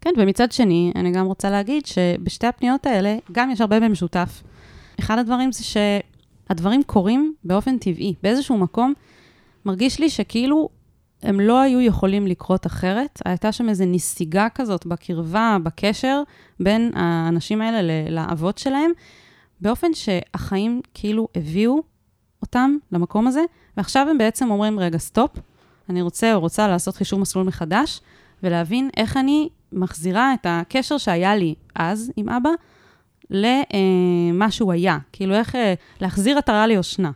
כן, 0.02 0.10
ומצד 0.18 0.52
שני, 0.52 0.92
אני 0.96 1.12
גם 1.12 1.26
רוצה 1.26 1.50
להגיד 1.50 1.86
שבשתי 1.86 2.48
הפניות 2.48 2.86
האלה, 2.86 3.18
גם 3.32 3.52
יש 3.52 3.62
הרבה 3.62 3.80
במשותף. 3.80 4.44
אחד 5.00 5.18
הדברים 5.18 5.52
זה 5.52 5.64
שהדברים 6.50 6.84
קורים 6.84 7.34
באופן 7.44 7.78
טבעי. 7.78 8.14
באיזשהו 8.24 8.58
מקום, 8.58 8.94
מרגיש 9.66 10.00
לי 10.00 10.10
שכאילו 10.10 10.70
הם 11.24 11.40
לא 11.40 11.62
היו 11.62 11.82
יכולים 11.82 12.28
לקרות 12.28 12.66
אחרת. 12.66 13.22
הייתה 13.26 13.52
שם 13.52 13.70
איזו 13.70 13.86
נסיגה 13.88 14.48
כזאת 14.56 14.86
בקרבה, 14.86 15.58
בקשר, 15.64 16.24
בין 16.60 16.92
האנשים 16.96 17.62
האלה 17.62 18.10
לאבות 18.10 18.58
שלהם, 18.58 18.92
באופן 19.62 19.94
שהחיים 19.94 20.82
כאילו 20.94 21.28
הביאו 21.36 21.84
אותם 22.42 22.78
למקום 22.92 23.28
הזה, 23.28 23.42
ועכשיו 23.78 24.08
הם 24.10 24.18
בעצם 24.18 24.52
אומרים, 24.52 24.80
רגע, 24.80 24.98
stop, 24.98 25.32
אני 25.90 26.02
רוצה 26.02 26.34
או 26.34 26.40
רוצה 26.40 26.68
לעשות 26.68 26.96
חישוב 26.96 27.20
מסלול 27.20 27.46
מחדש, 27.46 28.02
ולהבין 28.44 28.90
איך 28.98 29.18
אני 29.18 29.50
מחזירה 29.72 30.34
את 30.34 30.46
הקשר 30.50 30.98
שהיה 30.98 31.36
לי 31.36 31.56
אז 31.76 32.12
עם 32.16 32.30
אבא 32.30 32.50
למה 33.30 34.52
שהוא 34.52 34.72
היה. 34.72 34.98
כאילו, 35.12 35.36
איך 35.36 35.56
אה, 35.56 35.74
להחזיר 36.02 36.38
עטרה 36.38 36.68
ליושנה. 36.68 37.12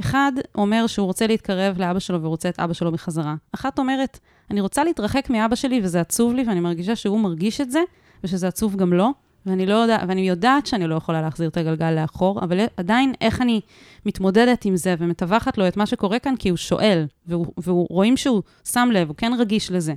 אחד 0.00 0.32
אומר 0.54 0.86
שהוא 0.86 1.06
רוצה 1.06 1.26
להתקרב 1.26 1.78
לאבא 1.78 1.98
שלו 1.98 2.22
ורוצה 2.22 2.48
את 2.48 2.60
אבא 2.60 2.72
שלו 2.72 2.92
בחזרה. 2.92 3.34
אחת 3.52 3.78
אומרת, 3.78 4.18
אני 4.50 4.60
רוצה 4.60 4.84
להתרחק 4.84 5.30
מאבא 5.30 5.54
שלי 5.54 5.80
וזה 5.82 6.00
עצוב 6.00 6.34
לי, 6.34 6.44
ואני 6.48 6.60
מרגישה 6.60 6.96
שהוא 6.96 7.20
מרגיש 7.20 7.60
את 7.60 7.70
זה, 7.70 7.80
ושזה 8.24 8.48
עצוב 8.48 8.76
גם 8.76 8.92
לו, 8.92 9.12
ואני, 9.46 9.66
לא 9.66 9.74
יודע, 9.74 9.98
ואני 10.08 10.28
יודעת 10.28 10.66
שאני 10.66 10.86
לא 10.86 10.94
יכולה 10.94 11.22
להחזיר 11.22 11.48
את 11.48 11.56
הגלגל 11.56 11.90
לאחור, 11.90 12.40
אבל 12.40 12.60
עדיין 12.76 13.12
איך 13.20 13.42
אני 13.42 13.60
מתמודדת 14.06 14.64
עם 14.64 14.76
זה 14.76 14.94
ומטווחת 14.98 15.58
לו 15.58 15.68
את 15.68 15.76
מה 15.76 15.86
שקורה 15.86 16.18
כאן, 16.18 16.36
כי 16.36 16.48
הוא 16.48 16.56
שואל, 16.56 17.06
והוא, 17.26 17.46
והוא 17.56 17.86
רואים 17.90 18.16
שהוא 18.16 18.42
שם 18.72 18.88
לב, 18.92 19.08
הוא 19.08 19.16
כן 19.16 19.32
רגיש 19.38 19.70
לזה. 19.70 19.94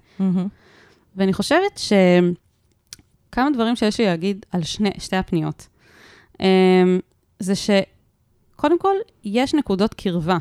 ואני 1.16 1.34
חושבת 1.34 1.80
שכמה 3.32 3.50
דברים 3.54 3.76
שיש 3.76 4.00
לי 4.00 4.06
להגיד 4.06 4.46
על 4.52 4.64
שני, 4.64 4.90
שתי 5.00 5.16
הפניות. 5.16 5.68
אמ, 6.40 7.00
זה 7.40 7.54
שקודם 7.56 8.80
כל, 8.80 8.96
יש 9.24 9.54
נקודות 9.54 9.94
קרבה 9.94 10.38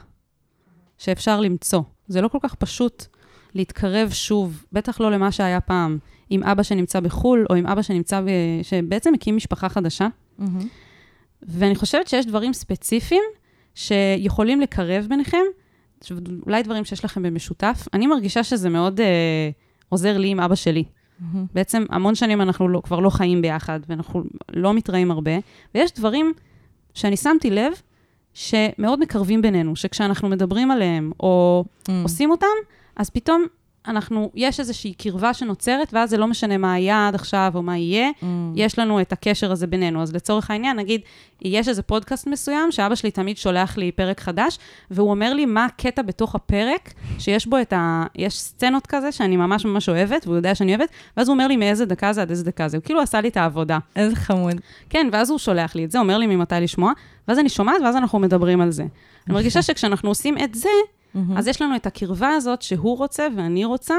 שאפשר 0.98 1.40
למצוא. 1.40 1.82
זה 2.08 2.20
לא 2.20 2.28
כל 2.28 2.38
כך 2.42 2.54
פשוט 2.54 3.06
להתקרב 3.54 4.10
שוב, 4.10 4.64
בטח 4.72 5.00
לא 5.00 5.10
למה 5.10 5.32
שהיה 5.32 5.60
פעם, 5.60 5.98
עם 6.30 6.42
אבא 6.42 6.62
שנמצא 6.62 7.00
בחו"ל, 7.00 7.46
או 7.50 7.54
עם 7.54 7.66
אבא 7.66 7.82
שנמצא, 7.82 8.20
ב... 8.20 8.26
שבעצם 8.62 9.14
הקים 9.14 9.36
משפחה 9.36 9.68
חדשה. 9.68 10.08
מהמם. 10.38 10.68
ואני 11.42 11.74
חושבת 11.74 12.08
שיש 12.08 12.26
דברים 12.26 12.52
ספציפיים 12.52 13.22
שיכולים 13.74 14.60
לקרב 14.60 15.06
ביניכם, 15.08 15.42
אולי 16.46 16.62
דברים 16.62 16.84
שיש 16.84 17.04
לכם 17.04 17.22
במשותף. 17.22 17.88
אני 17.94 18.06
מרגישה 18.06 18.44
שזה 18.44 18.68
מאוד 18.68 19.00
אה, 19.00 19.50
עוזר 19.88 20.18
לי 20.18 20.28
עם 20.28 20.40
אבא 20.40 20.54
שלי. 20.54 20.84
מהמם. 21.20 21.46
בעצם 21.54 21.84
המון 21.90 22.14
שנים 22.14 22.40
אנחנו 22.40 22.68
לא, 22.68 22.80
כבר 22.84 23.00
לא 23.00 23.10
חיים 23.10 23.42
ביחד, 23.42 23.80
ואנחנו 23.88 24.22
לא 24.52 24.74
מתראים 24.74 25.10
הרבה, 25.10 25.30
ויש 25.74 25.92
דברים 25.92 26.32
שאני 26.94 27.16
שמתי 27.16 27.50
לב 27.50 27.72
שמאוד 28.34 29.00
מקרבים 29.00 29.42
בינינו, 29.42 29.76
שכשאנחנו 29.76 30.28
מדברים 30.28 30.70
עליהם, 30.70 31.12
או 31.20 31.64
Mm. 31.84 31.90
עושים 32.02 32.30
אותם, 32.30 32.46
אז 32.96 33.10
פתאום 33.10 33.44
אנחנו, 33.86 34.30
יש 34.34 34.60
איזושהי 34.60 34.94
קרבה 34.94 35.34
שנוצרת, 35.34 35.88
ואז 35.92 36.10
זה 36.10 36.16
לא 36.16 36.26
משנה 36.26 36.58
מה 36.58 36.72
היה 36.72 37.08
עד 37.08 37.14
עכשיו 37.14 37.52
או 37.54 37.62
מה 37.62 37.78
יהיה, 37.78 38.10
Mm. 38.20 38.24
יש 38.54 38.78
לנו 38.78 39.00
את 39.00 39.12
הקשר 39.12 39.52
הזה 39.52 39.66
בינינו. 39.66 40.02
אז 40.02 40.14
לצורך 40.14 40.50
העניין, 40.50 40.76
נגיד, 40.76 41.00
יש 41.42 41.68
איזה 41.68 41.82
פודקאסט 41.82 42.26
מסוים, 42.26 42.72
שאבא 42.72 42.94
שלי 42.94 43.10
תמיד 43.10 43.36
שולח 43.36 43.76
לי 43.76 43.92
פרק 43.92 44.20
חדש, 44.20 44.58
והוא 44.90 45.10
אומר 45.10 45.34
לי 45.34 45.46
מה 45.46 45.64
הקטע 45.64 46.02
בתוך 46.02 46.34
הפרק, 46.34 46.92
שיש 47.18 47.46
בו 47.46 47.58
את 47.60 47.72
ה... 47.72 48.04
יש 48.16 48.40
סצנות 48.40 48.86
כזה 48.86 49.12
שאני 49.12 49.36
ממש 49.36 49.64
ממש 49.64 49.88
אוהבת, 49.88 50.26
והוא 50.26 50.36
יודע 50.36 50.54
שאני 50.54 50.74
אוהבת, 50.74 50.88
ואז 51.16 51.28
הוא 51.28 51.34
אומר 51.34 51.46
לי 51.46 51.56
מאיזה 51.56 51.86
דקה 51.86 52.12
זה 52.12 52.22
עד 52.22 52.30
איזה 52.30 52.44
דקה 52.44 52.68
זה. 52.68 52.76
הוא 52.76 52.84
כאילו 52.84 53.00
עשה 53.00 53.20
לי 53.20 53.28
את 53.28 53.36
העבודה. 53.36 53.78
איזה 53.96 54.16
חמוד. 54.16 54.60
כן, 54.90 55.08
ואז 55.12 55.30
הוא 55.30 55.38
שולח 55.38 55.74
לי 55.74 55.84
את 55.84 55.90
זה, 55.90 55.98
אומר 55.98 56.18
לי 56.18 56.26
ממתי 56.26 56.54
לשמוע, 56.60 56.92
ואז 57.28 57.38
אני 57.38 57.48
שומעת, 57.48 57.76
ואז 57.84 57.96
אנחנו 57.96 58.18
מדברים 58.18 58.60
על 58.60 58.70
זה. 58.70 58.82
אני 59.26 59.34
מרגישה 59.34 59.62
שכשאנחנו 59.66 60.08
עושים 60.08 60.38
את 60.38 60.54
זה, 60.54 60.68
מהמם. 61.14 61.36
אז 61.36 61.46
יש 61.46 61.62
לנו 61.62 61.76
את 61.76 61.86
הקרבה 61.86 62.28
הזאת 62.28 62.62
שהוא 62.62 62.98
רוצה 62.98 63.26
ואני 63.36 63.64
רוצה, 63.64 63.96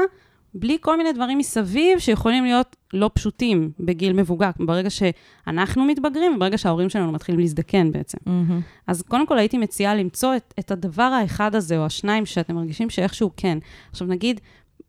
בלי 0.54 0.78
כל 0.80 0.96
מיני 0.96 1.12
דברים 1.12 1.38
מסביב 1.38 1.98
שיכולים 1.98 2.44
להיות 2.44 2.76
לא 2.92 3.10
פשוטים 3.14 3.70
בגיל 3.80 4.12
מבוגר, 4.12 4.50
ברגע 4.58 4.88
שאנחנו 4.90 5.84
מתבגרים 5.84 6.36
וברגע 6.36 6.58
שההורים 6.58 6.88
שלנו 6.88 7.12
מתחילים 7.12 7.40
להזדקן 7.40 7.92
בעצם. 7.92 8.18
מהמם. 8.26 8.60
אז 8.86 9.02
קודם 9.02 9.26
כל 9.26 9.38
הייתי 9.38 9.58
מציעה 9.58 9.94
למצוא 9.94 10.36
את, 10.36 10.54
את 10.58 10.70
הדבר 10.70 11.02
האחד 11.02 11.54
הזה, 11.54 11.78
או 11.78 11.86
השניים, 11.86 12.26
שאתם 12.26 12.54
מרגישים 12.54 12.90
שאיכשהו 12.90 13.30
כן. 13.36 13.58
עכשיו 13.90 14.06
נגיד, 14.06 14.40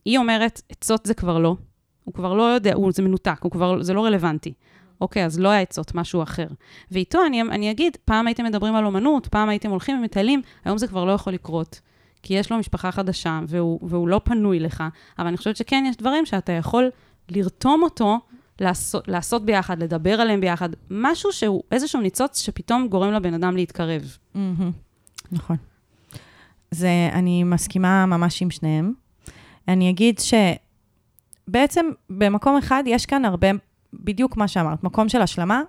היא 0.06 0.18
אומרת, 0.18 0.62
עצות 0.70 1.06
זה 1.06 1.14
כבר 1.14 1.40
לא, 1.40 1.56
הוא 2.04 2.14
כבר 2.14 2.34
לא 2.34 2.44
יודע, 2.44 2.74
הוא, 2.74 2.92
זה 2.92 3.02
מנותק, 3.02 3.40
הוא 3.44 3.52
כבר, 3.52 3.84
זה 3.84 3.94
לא 3.94 4.06
רלוונטי. 4.06 4.54
אוקיי, 5.02 5.26
אז 5.26 5.40
לא 5.40 5.50
היה 5.50 5.62
עצות, 5.62 5.96
משהו 5.96 6.24
אחר. 6.24 6.48
ואיתו 6.92 7.26
אני, 7.26 7.42
אני 7.42 7.72
אגיד, 7.72 7.98
פעם 8.06 8.28
הייתם 8.28 8.46
מדברים 8.46 8.76
על 8.76 8.86
אומנות, 8.86 9.28
פעם 9.28 9.50
הייתם 9.50 9.70
הולכים 9.70 10.00
ומטיילים, 10.00 10.42
היום 10.66 10.78
זה 10.78 10.88
כבר 10.88 11.06
לא 11.06 11.12
יכול 11.12 11.34
לקרות. 11.34 11.82
כי 12.24 12.34
יש 12.34 12.52
לו 12.52 12.58
משפחה 12.58 12.92
חדשה, 12.92 13.40
והוא, 13.48 13.80
והוא 13.82 14.08
לא 14.08 14.22
פנוי 14.24 14.60
לך, 14.60 14.84
אבל 15.20 15.28
אני 15.28 15.38
חושבת 15.38 15.56
שכן 15.56 15.84
יש 15.90 15.98
דברים 15.98 16.26
שאתה 16.26 16.52
יכול 16.52 16.90
לרתום 17.30 17.84
אותו 17.84 18.20
לעשות, 18.62 19.08
לעשות 19.08 19.46
ביחד, 19.46 19.84
לדבר 19.84 20.22
עליהם 20.22 20.42
ביחד, 20.42 20.70
משהו 20.90 21.32
שהוא 21.32 21.64
איזשהו 21.72 22.02
ניצוץ 22.02 22.42
שפתאום 22.42 22.88
גורם 22.88 23.14
לבן 23.14 23.34
אדם 23.34 23.56
להתקרב. 23.56 24.18
מהמם. 24.36 24.72
נכון. 25.32 25.58
זה, 26.72 27.10
אני 27.14 27.44
מסכימה 27.44 28.06
ממש 28.06 28.42
עם 28.42 28.50
שניהם. 28.50 28.94
אני 29.68 29.90
אגיד 29.90 30.20
שבעצם 31.48 31.86
במקום 32.10 32.58
אחד 32.58 32.84
יש 32.86 33.06
כאן 33.06 33.26
הרבה, 33.26 33.48
בדיוק 33.94 34.38
מה 34.38 34.48
שאמרת, 34.48 34.84
מקום 34.84 35.10
של 35.10 35.22
השלמה, 35.22 35.62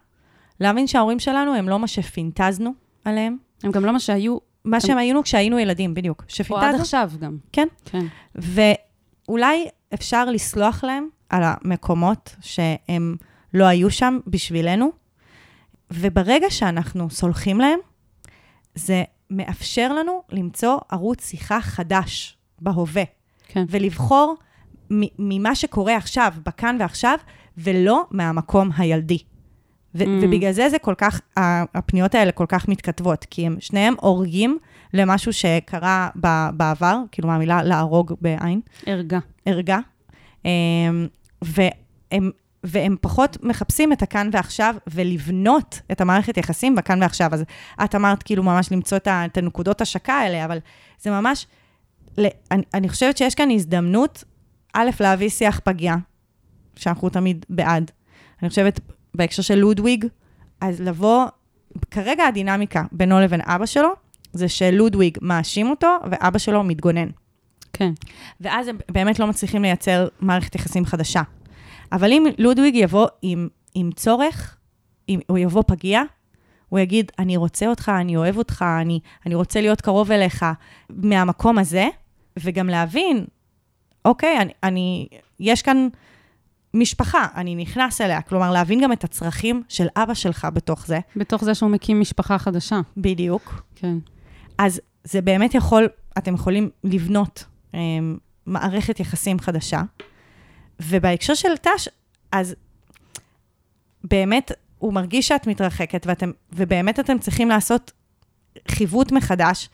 להבין 0.61 0.87
שההורים 0.87 1.19
שלנו 1.19 1.55
הם 1.55 1.69
לא 1.69 1.79
מה 1.79 1.87
שפינטזנו 1.87 2.73
עליהם, 3.05 3.37
הם 3.63 3.71
גם 3.71 3.85
לא 3.85 3.93
מה 3.93 4.01
שהיו, 4.01 4.39
מה 4.65 4.81
שהם 4.81 4.99
היינו 4.99 5.23
כשהיינו 5.23 5.59
ילדים, 5.59 5.95
בדיוק. 5.95 6.25
או 6.51 6.59
עד 6.59 6.75
עכשיו 6.75 7.11
גם. 7.21 7.37
כן. 7.53 7.69
כן. 7.85 8.07
ואולי 8.35 9.69
אפשר 9.95 10.25
לסלוח 10.25 10.85
להם 10.85 11.09
על 11.29 11.43
המקומות 11.45 12.37
שהם 12.41 13.17
לא 13.55 13.65
היו 13.65 13.91
שם 13.91 14.19
בשבילנו, 14.27 14.93
וברגע 15.91 16.51
שאנחנו 16.51 17.11
סולחים 17.11 17.61
להם, 17.61 17.79
זה 18.75 19.05
מאפשר 19.31 19.93
לנו 19.93 20.23
למצוא 20.31 20.79
ערוץ 20.91 21.27
שיחה 21.27 21.61
חדש 21.61 22.37
בהווה, 22.59 23.03
כן. 23.49 23.65
ולבחור 23.69 24.35
ממה 25.19 25.55
שקורה 25.55 25.97
עכשיו, 25.97 26.33
בכאן 26.47 26.77
ועכשיו, 26.81 27.19
ולא 27.59 28.05
מהמקום 28.11 28.71
הילדי. 28.77 29.19
ו- 29.95 30.03
Mm. 30.05 30.09
ובגלל 30.23 30.53
זה 30.53 30.69
זה 30.69 30.79
כל 30.79 30.95
כך, 30.99 31.21
הפניות 31.75 32.15
האלה 32.15 32.33
כל 32.33 32.47
כך 32.49 32.69
מתכתבות, 32.69 33.27
כי 33.31 33.47
הם 33.47 33.57
שניהם 33.61 33.95
הורגים 34.01 34.59
למשהו 34.95 35.33
שקרה 35.33 36.09
ב- 36.21 36.49
בעבר, 36.57 36.99
כאילו 37.13 37.29
מהמילה 37.29 37.63
להרוג 37.63 38.13
בעין, 38.21 38.61
ערגה. 38.87 39.19
ערגה, 39.47 39.79
אמ, 40.45 40.51
והם, 41.43 42.31
והם 42.65 42.97
פחות 43.01 43.37
מחפשים 43.43 43.93
את 43.93 44.03
הכאן 44.03 44.29
ועכשיו 44.33 44.75
ולבנות 44.87 45.81
את 45.93 46.01
המערכת 46.01 46.37
יחסים 46.37 46.75
בכאן 46.75 47.03
ועכשיו. 47.03 47.35
אז 47.35 47.45
את 47.85 47.95
אמרת 47.95 48.23
כאילו 48.23 48.43
ממש 48.43 48.73
למצוא 48.73 48.97
את, 48.97 49.09
את 49.09 49.37
הנקודות 49.37 49.81
השקה 49.81 50.13
האלה, 50.15 50.45
אבל 50.45 50.59
זה 51.03 51.11
ממש, 51.11 51.47
ל- 52.19 52.27
אני, 52.51 52.63
אני 52.75 52.89
חושבת 52.89 53.17
שיש 53.17 53.35
כאן 53.35 53.51
הזדמנות, 53.51 54.25
א', 54.73 54.91
להביא 55.01 55.29
שיח 55.29 55.61
פגיע, 55.65 55.95
שאנחנו 56.77 57.09
תמיד 57.09 57.47
בעד. 57.49 57.91
אני 58.43 58.49
חושבת, 58.49 58.81
בהקשר 59.15 59.43
של 59.43 59.55
לודוויג, 59.55 60.07
אז 60.61 60.81
לבוא, 60.81 61.27
כרגע 61.91 62.25
הדינמיקה 62.25 62.85
בינו 62.93 63.21
לבין 63.21 63.41
אבא 63.45 63.67
שלו, 63.67 63.89
זה 64.33 64.49
שלודוויג 64.49 65.19
מאשים 65.23 65.71
אותו, 65.71 65.97
ואבא 66.11 66.39
שלו 66.39 66.65
מתגונן. 66.65 67.09
כן. 67.73 67.93
ואז 68.41 68.69
הם 68.69 68.79
באמת 68.91 69.19
לא 69.19 69.27
מצליחים 69.27 69.63
לייצר 69.63 70.09
מערכת 70.21 70.55
יחסים 70.55 70.85
חדשה. 70.85 71.23
אבל 71.93 72.13
אם 72.13 72.25
לודוויג 72.39 72.75
יבוא 72.75 73.07
עם, 73.23 73.49
עם 73.75 73.91
צורך, 73.93 74.57
אם 75.09 75.21
הוא 75.27 75.39
יבוא 75.39 75.63
פגיע, 75.67 76.03
הוא 76.69 76.81
יגיד, 76.81 77.13
אני 77.19 77.37
רוצה 77.37 77.67
אותך, 77.67 77.93
אני 78.01 78.17
אוהב 78.17 78.37
אותך, 78.37 78.65
אני, 78.81 79.01
אני 79.27 79.35
רוצה 79.35 79.61
להיות 79.61 79.81
קרוב 79.81 80.13
אליך, 80.13 80.47
מהמקום 80.91 81.59
הזה, 81.59 81.89
וגם 82.39 82.69
להבין, 82.69 83.25
אוקיי, 84.05 84.39
אני, 84.41 84.53
אני, 84.63 85.09
יש 85.41 85.63
כאן 85.63 85.89
משפחה, 86.75 87.27
אני 87.35 87.55
נכנס 87.55 88.01
אליה, 88.01 88.23
כלומר, 88.23 88.53
להבין 88.53 88.81
גם 88.83 88.93
את 88.93 89.05
הצרכים 89.05 89.63
של 89.69 89.87
אבא 89.97 90.15
שלך 90.15 90.47
בתוך 90.53 90.87
זה, 90.87 90.99
בתוך 91.17 91.45
זה 91.45 91.55
שהוא 91.55 91.71
מקים 91.71 92.01
משפחה 92.01 92.39
חדשה. 92.39 92.81
בדיוק. 92.97 93.63
כן. 93.75 93.97
אז 94.59 94.81
זה 95.05 95.21
באמת 95.21 95.55
יכול, 95.55 95.89
אתם 96.19 96.35
יכולים 96.35 96.71
לבנות 96.85 97.45
אה, 97.75 97.81
מערכת 98.47 99.01
יחסים 99.01 99.39
חדשה. 99.39 99.83
ובהקשר 100.81 101.35
של 101.35 101.57
תש, 101.57 101.89
אז 102.33 102.55
באמת 104.05 104.53
הוא 104.79 104.93
מרגיש 104.93 105.29
שאת 105.29 105.47
מתרחקת, 105.47 106.07
ואתם, 106.07 106.31
ובאמת 106.53 107.01
אתם 107.01 107.19
צריכים 107.19 107.49
לעשות 107.49 107.93
חיווט 108.71 109.13
מחדש, 109.13 109.69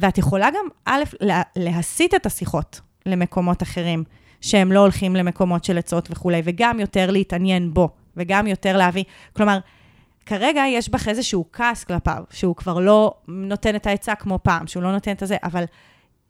ואת 0.00 0.18
יכולה 0.18 0.50
גם, 0.50 0.66
א', 0.84 1.02
לה, 1.20 1.42
להסיט 1.56 2.14
את 2.14 2.26
השיחות 2.26 2.80
למקומות 3.06 3.62
אחרים, 3.62 4.04
שהם 4.46 4.72
לא 4.72 4.80
הולכים 4.80 5.16
למקומות 5.16 5.64
של 5.64 5.78
עצות 5.78 6.08
וכולי, 6.10 6.42
וגם 6.44 6.80
יותר 6.80 7.10
להתעניין 7.10 7.74
בו, 7.74 7.88
וגם 8.16 8.46
יותר 8.46 8.76
להביא, 8.76 9.04
כלומר, 9.32 9.58
כרגע 10.26 10.62
יש 10.68 10.88
בך 10.88 11.08
איזשהו 11.08 11.44
כעס 11.52 11.84
כלפיו, 11.84 12.22
שהוא 12.30 12.56
כבר 12.56 12.78
לא 12.78 13.14
נותן 13.28 13.76
את 13.76 13.86
העצה 13.86 14.14
כמו 14.14 14.38
פעם, 14.42 14.66
שהוא 14.66 14.82
לא 14.82 14.92
נותן 14.92 15.12
את 15.12 15.22
הזה, 15.22 15.36
אבל 15.42 15.64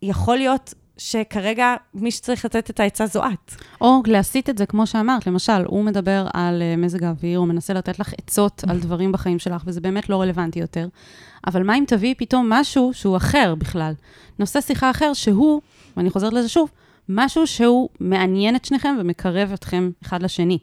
יכול 0.02 0.37
להיות 0.37 0.74
שכרגע 0.98 1.74
מי 1.94 2.11
שצריך 2.11 2.44
לתת 2.44 2.70
את 2.70 2.81
העצה 2.81 3.07
זו 3.07 3.22
את. 3.24 3.55
או 3.81 4.02
להסיט 4.07 4.50
את 4.50 4.59
זה, 4.59 4.66
כמו 4.66 4.87
שאמרת, 4.87 5.26
למשל, 5.26 5.64
הוא 5.66 5.85
מדבר 5.85 6.26
על 6.35 6.62
uh, 6.62 6.81
מזג 6.81 7.05
האוויר, 7.05 7.38
הוא 7.38 7.48
מנסה 7.48 7.72
לתת 7.72 7.98
לך 7.98 8.12
עצות 8.18 8.64
על 8.68 8.79
דברים 8.79 9.12
בחיים 9.12 9.38
שלך, 9.38 9.62
וזה 9.66 9.81
באמת 9.81 10.09
לא 10.09 10.20
רלוונטי 10.22 10.59
יותר. 10.59 10.88
אבל 11.46 11.62
מה 11.62 11.79
אם 11.79 11.85
תביאי 11.87 12.14
פתאום 12.14 12.52
משהו 12.52 12.90
שהוא 12.94 13.16
אחר 13.16 13.55
בכלל? 13.55 13.92
נושא 14.38 14.61
שיחה 14.61 14.90
אחר 14.90 15.12
שהוא, 15.14 15.61
ואני 15.96 16.11
חוזרת 16.11 16.33
לזה 16.33 16.48
שוב, 16.48 16.70
משהו 17.09 17.47
שהוא 17.47 17.88
מעניין 18.01 18.57
את 18.57 18.64
שניכם 18.64 18.97
ומקרב 19.01 19.51
אתכם 19.53 19.90
אחד 20.03 20.23
לשני. 20.23 20.59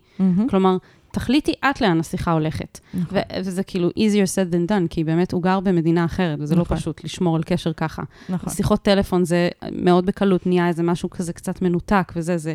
כלומר, 0.49 0.77
תחליטי 1.11 1.53
את 1.69 1.81
לאן 1.81 1.99
השיחה 1.99 2.31
הולכת. 2.31 2.79
נכון. 2.93 3.17
ו- 3.17 3.39
וזה 3.39 3.63
כאילו 3.63 3.89
easier 3.89 4.27
said 4.35 4.53
than 4.53 4.71
done, 4.71 4.87
כי 4.89 5.03
באמת 5.03 5.31
הוא 5.31 5.43
גר 5.43 5.59
במדינה 5.59 6.05
אחרת, 6.05 6.39
וזה 6.41 6.55
לא 6.55 6.61
נכון. 6.61 6.77
פשוט 6.77 7.03
לשמור 7.03 7.35
על 7.35 7.43
קשר 7.43 7.73
ככה. 7.73 8.03
נכון. 8.29 8.53
שיחות 8.53 8.81
טלפון 8.81 9.25
זה 9.25 9.49
מאוד 9.71 10.05
בקלות 10.05 10.45
נהיה 10.45 10.67
איזה 10.67 10.83
משהו 10.83 11.09
כזה 11.09 11.33
קצת 11.33 11.61
מנותק 11.61 12.13
וזה, 12.15 12.37
זה, 12.37 12.53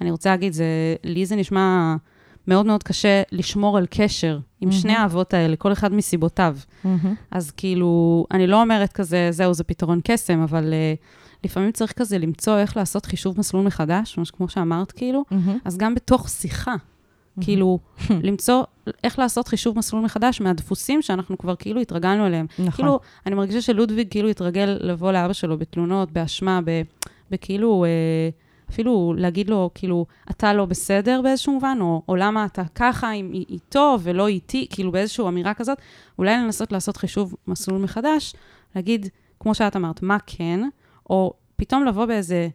אני 0.00 0.10
רוצה 0.10 0.30
להגיד, 0.30 0.52
זה, 0.52 0.64
לי 1.04 1.26
זה 1.26 1.36
נשמע 1.36 1.96
מאוד 2.48 2.66
מאוד 2.66 2.82
קשה 2.82 3.22
לשמור 3.32 3.78
על 3.78 3.86
קשר 3.90 4.38
עם 4.60 4.72
שני 4.72 4.92
מהמם. 4.92 5.02
האבות 5.02 5.34
האלה, 5.34 5.56
כל 5.56 5.72
אחד 5.72 5.92
מסיבותיו. 5.94 6.56
מהמם. 6.84 7.14
אז 7.30 7.50
כאילו, 7.50 8.26
אני 8.30 8.46
לא 8.46 8.62
אומרת 8.62 8.92
כזה, 8.92 9.28
זהו, 9.30 9.54
זה 9.54 9.64
פתרון 9.64 10.00
קסם, 10.04 10.40
אבל 10.40 10.72
uh, 10.72 11.04
לפעמים 11.48 11.72
צריך 11.72 11.92
כזה 11.92 12.18
למצוא 12.18 12.58
איך 12.58 12.76
לעשות 12.76 13.06
חישוב 13.06 13.38
מסלול 13.38 13.64
מחדש, 13.66 14.18
ממש 14.18 14.30
כמו 14.30 14.48
שאמרת, 14.48 14.92
כאילו, 14.92 15.24
מהמם. 15.30 15.58
אז 15.64 15.78
גם 15.78 15.94
בתוך 15.94 16.28
שיחה, 16.28 16.74
כאילו, 17.40 17.78
למצוא 18.28 18.62
איך 19.04 19.18
לעשות 19.18 19.48
חישוב 19.48 19.78
מסלול 19.78 20.02
מחדש 20.02 20.40
מהדפוסים 20.40 21.02
שאנחנו 21.02 21.38
כבר 21.38 21.54
כאילו 21.56 21.80
התרגלנו 21.80 22.26
אליהם. 22.26 22.46
נכון. 22.58 22.70
כאילו, 22.70 23.00
אני 23.26 23.34
מרגישה 23.34 23.60
שלודוויג 23.60 24.08
כאילו 24.10 24.28
התרגל 24.28 24.76
לבוא 24.80 25.12
לאבא 25.12 25.32
שלו 25.32 25.58
בתלונות, 25.58 26.12
באשמה, 26.12 26.60
בכאילו, 27.30 27.84
אה, 27.84 27.90
אפילו 28.70 29.14
להגיד 29.16 29.50
לו, 29.50 29.70
כאילו, 29.74 30.06
אתה 30.30 30.54
לא 30.54 30.64
בסדר 30.64 31.20
באיזשהו 31.22 31.52
מובן, 31.52 31.78
או, 31.80 32.02
או 32.08 32.16
למה 32.16 32.44
אתה 32.44 32.62
ככה 32.74 33.10
עם, 33.10 33.32
איתו 33.32 33.96
ולא 34.02 34.28
איתי, 34.28 34.66
כאילו 34.70 34.92
באיזושהי 34.92 35.28
אמירה 35.28 35.54
כזאת, 35.54 35.78
אולי 36.18 36.36
לנסות 36.36 36.72
לעשות 36.72 36.96
חישוב 36.96 37.34
מסלול 37.46 37.80
מחדש, 37.80 38.34
להגיד, 38.76 39.08
כמו 39.40 39.54
שאת 39.54 39.76
אמרת, 39.76 40.02
מה 40.02 40.16
כן, 40.26 40.60
או 41.10 41.32
פתאום 41.56 41.84
לבוא 41.84 42.06
באיזה 42.06 42.48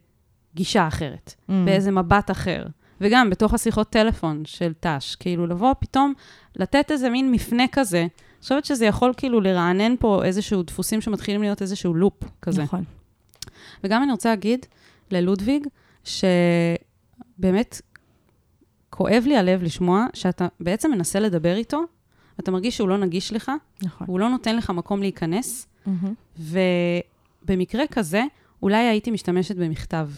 גישה 0.54 0.88
אחרת, 0.88 1.34
Mm. 1.48 1.52
באיזה 1.64 1.90
מבט 1.90 2.30
אחר. 2.30 2.64
וגם 3.00 3.30
בתוך 3.30 3.54
השיחות 3.54 3.90
טלפון 3.90 4.42
של 4.44 4.72
ת"ש, 4.80 5.14
כאילו 5.16 5.46
לבוא 5.46 5.74
פתאום, 5.78 6.12
לתת 6.56 6.90
איזה 6.90 7.10
מין 7.10 7.30
מפנה 7.30 7.64
כזה. 7.72 8.00
אני 8.00 8.08
חושבת 8.42 8.64
שזה 8.64 8.86
יכול 8.86 9.12
כאילו 9.16 9.40
לרענן 9.40 9.94
פה 9.98 10.24
איזשהו 10.24 10.62
דפוסים 10.62 11.00
שמתחילים 11.00 11.42
להיות 11.42 11.62
איזשהו 11.62 11.94
לופ 11.94 12.24
כזה. 12.42 12.62
נכון. 12.62 12.84
וגם 13.84 14.02
אני 14.02 14.12
רוצה 14.12 14.28
להגיד 14.28 14.66
ללודוויג, 15.10 15.66
שבאמת 16.04 17.80
כואב 18.90 19.24
לי 19.26 19.36
הלב 19.36 19.62
לשמוע 19.62 20.06
שאתה 20.14 20.46
בעצם 20.60 20.90
מנסה 20.90 21.20
לדבר 21.20 21.56
איתו, 21.56 21.82
ואתה 22.38 22.50
מרגיש 22.50 22.76
שהוא 22.76 22.88
לא 22.88 22.98
נגיש 22.98 23.32
לך, 23.32 23.52
נכון. 23.82 24.06
הוא 24.10 24.20
לא 24.20 24.28
נותן 24.28 24.56
לך 24.56 24.70
מקום 24.70 25.00
להיכנס, 25.00 25.66
מהמם. 25.86 26.14
ובמקרה 27.44 27.86
כזה, 27.90 28.22
אולי 28.64 28.76
הייתי 28.76 29.10
משתמשת 29.10 29.56
במכתב. 29.56 30.08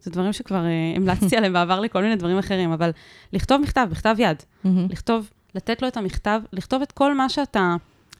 זה 0.00 0.10
דברים 0.10 0.32
שכבר 0.32 0.64
uh, 0.64 0.96
המלצתי 0.96 1.36
עליהם 1.36 1.52
בעבר 1.52 1.80
לכל 1.80 2.02
מיני 2.02 2.16
דברים 2.16 2.38
אחרים, 2.38 2.72
אבל 2.72 2.90
לכתוב 3.32 3.60
מכתב, 3.60 3.86
בכתב 3.90 4.16
יד. 4.18 4.42
מהמם. 4.64 4.86
לכתוב, 4.90 5.30
לתת 5.54 5.82
לו 5.82 5.88
את 5.88 5.96
המכתב, 5.96 6.40
לכתוב 6.52 6.82
את 6.82 6.92
כל 6.92 7.14
מה 7.14 7.28
שאתה 7.28 7.76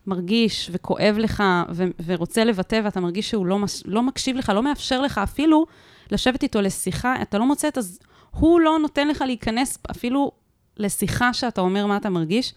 מרגיש 0.06 0.70
וכואב 0.72 1.16
לך 1.18 1.42
ו- 1.72 1.84
ורוצה 2.04 2.44
לבטא, 2.44 2.80
ואתה 2.84 3.00
מרגיש 3.00 3.30
שהוא 3.30 3.46
לא, 3.46 3.58
מש- 3.58 3.82
לא 3.86 4.02
מקשיב 4.02 4.36
לך, 4.36 4.52
לא 4.54 4.62
מאפשר 4.62 5.00
לך 5.00 5.18
אפילו 5.18 5.66
לשבת 6.10 6.42
איתו 6.42 6.60
לשיחה, 6.60 7.22
אתה 7.22 7.38
לא 7.38 7.46
מוצא 7.46 7.68
את 7.68 7.78
הז... 7.78 7.98
הוא 8.30 8.60
לא 8.60 8.78
נותן 8.78 9.08
לך 9.08 9.22
להיכנס 9.26 9.78
אפילו 9.90 10.32
לשיחה 10.76 11.32
שאתה 11.32 11.60
אומר 11.60 11.86
מה 11.86 11.96
אתה 11.96 12.10
מרגיש, 12.10 12.54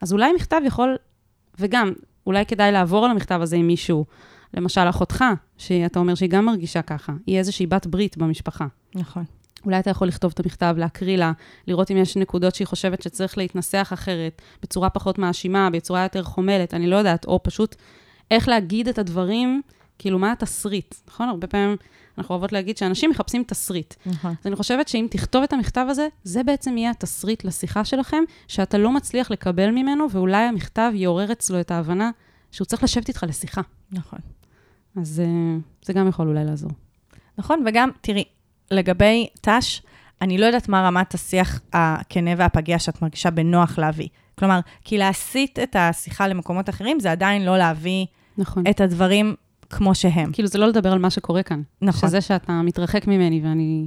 אז 0.00 0.12
אולי 0.12 0.32
מכתב 0.32 0.60
יכול, 0.64 0.96
וגם, 1.58 1.92
אולי 2.26 2.46
כדאי 2.46 2.72
לעבור 2.72 3.04
על 3.04 3.10
המכתב 3.10 3.38
הזה 3.42 3.56
עם 3.56 3.66
מישהו, 3.66 4.04
למשל 4.54 4.80
אחותך, 4.80 5.24
שאתה 5.58 5.98
אומר 5.98 6.14
שהיא 6.14 6.30
גם 6.30 6.44
מרגישה 6.44 6.82
ככה, 6.82 7.12
היא 7.26 7.38
איזושהי 7.38 7.66
בת 7.66 7.86
ברית 7.86 8.16
במשפחה. 8.16 8.66
נכון. 8.94 9.24
אולי 9.64 9.78
אתה 9.78 9.90
יכול 9.90 10.08
לכתוב 10.08 10.32
את 10.34 10.40
המכתב, 10.40 10.74
להקריא 10.78 11.16
לה, 11.16 11.32
לראות 11.66 11.90
אם 11.90 11.96
יש 11.96 12.16
נקודות 12.16 12.54
שהיא 12.54 12.66
חושבת 12.66 13.02
שצריך 13.02 13.38
להתנסח 13.38 13.90
אחרת, 13.92 14.42
בצורה 14.62 14.90
פחות 14.90 15.18
מאשימה, 15.18 15.70
בצורה 15.70 16.02
יותר 16.02 16.22
חומלת, 16.22 16.74
אני 16.74 16.86
לא 16.86 16.96
יודעת, 16.96 17.24
או 17.24 17.42
פשוט 17.42 17.76
איך 18.30 18.48
להגיד 18.48 18.88
את 18.88 18.98
הדברים, 18.98 19.62
כאילו, 19.98 20.18
מה 20.18 20.32
התסריט, 20.32 20.94
נכון? 21.08 21.28
הרבה 21.28 21.46
פעמים 21.46 21.76
אנחנו 22.18 22.32
אוהבות 22.32 22.52
להגיד 22.52 22.76
שאנשים 22.76 23.10
מחפשים 23.10 23.44
תסריט. 23.46 23.94
נכון. 24.06 24.30
אז 24.30 24.46
אני 24.46 24.56
חושבת 24.56 24.88
שאם 24.88 25.06
תכתוב 25.10 25.42
את 25.42 25.52
המכתב 25.52 25.86
הזה, 25.90 26.08
זה 26.24 26.42
בעצם 26.42 26.76
יהיה 26.76 26.90
התסריט 26.90 27.44
לשיחה 27.44 27.84
שלכם, 27.84 28.22
שאתה 28.48 28.78
לא 28.78 28.90
מצליח 28.90 29.30
לקבל 29.30 29.70
ממנו, 29.70 30.10
ואולי 30.10 30.42
המכתב 30.42 30.90
יעורר 30.94 31.32
אצלו 31.32 31.60
את 31.60 31.70
ההבנה 31.70 32.10
שהוא 32.50 32.64
צריך 32.64 32.82
לשבת 32.82 33.08
איתך 33.08 33.24
לשיחה. 33.28 33.60
נכון. 33.92 34.18
אז 34.96 35.22
uh, 35.24 35.86
זה 35.86 35.92
גם 35.92 36.08
יכול 36.08 36.28
אולי 36.28 36.44
לעזור. 36.44 36.70
נכון, 37.38 37.64
וגם, 37.66 37.90
תראי, 38.00 38.24
לגבי 38.70 39.26
ת"ש, 39.40 39.82
אני 40.22 40.38
לא 40.38 40.46
יודעת 40.46 40.68
מה 40.68 40.86
רמת 40.88 41.14
השיח 41.14 41.60
הכנה 41.72 42.30
והפגיע 42.36 42.78
שאת 42.78 43.02
מרגישה 43.02 43.30
בנוח 43.30 43.78
להביא. 43.78 44.08
כלומר, 44.38 44.60
כי 44.84 44.98
להסיט 44.98 45.58
את 45.58 45.76
השיחה 45.78 46.28
למקומות 46.28 46.68
אחרים, 46.68 47.00
זה 47.00 47.12
עדיין 47.12 47.44
לא 47.44 47.58
להביא 47.58 48.06
נכון. 48.38 48.64
את 48.70 48.80
הדברים 48.80 49.34
כמו 49.70 49.94
שהם. 49.94 50.32
כאילו, 50.32 50.48
זה 50.48 50.58
לא 50.58 50.66
לדבר 50.68 50.92
על 50.92 50.98
מה 50.98 51.10
שקורה 51.10 51.42
כאן. 51.42 51.62
נכון. 51.82 52.08
שזה 52.08 52.20
שאתה 52.20 52.62
מתרחק 52.62 53.06
ממני 53.06 53.40
ואני, 53.44 53.86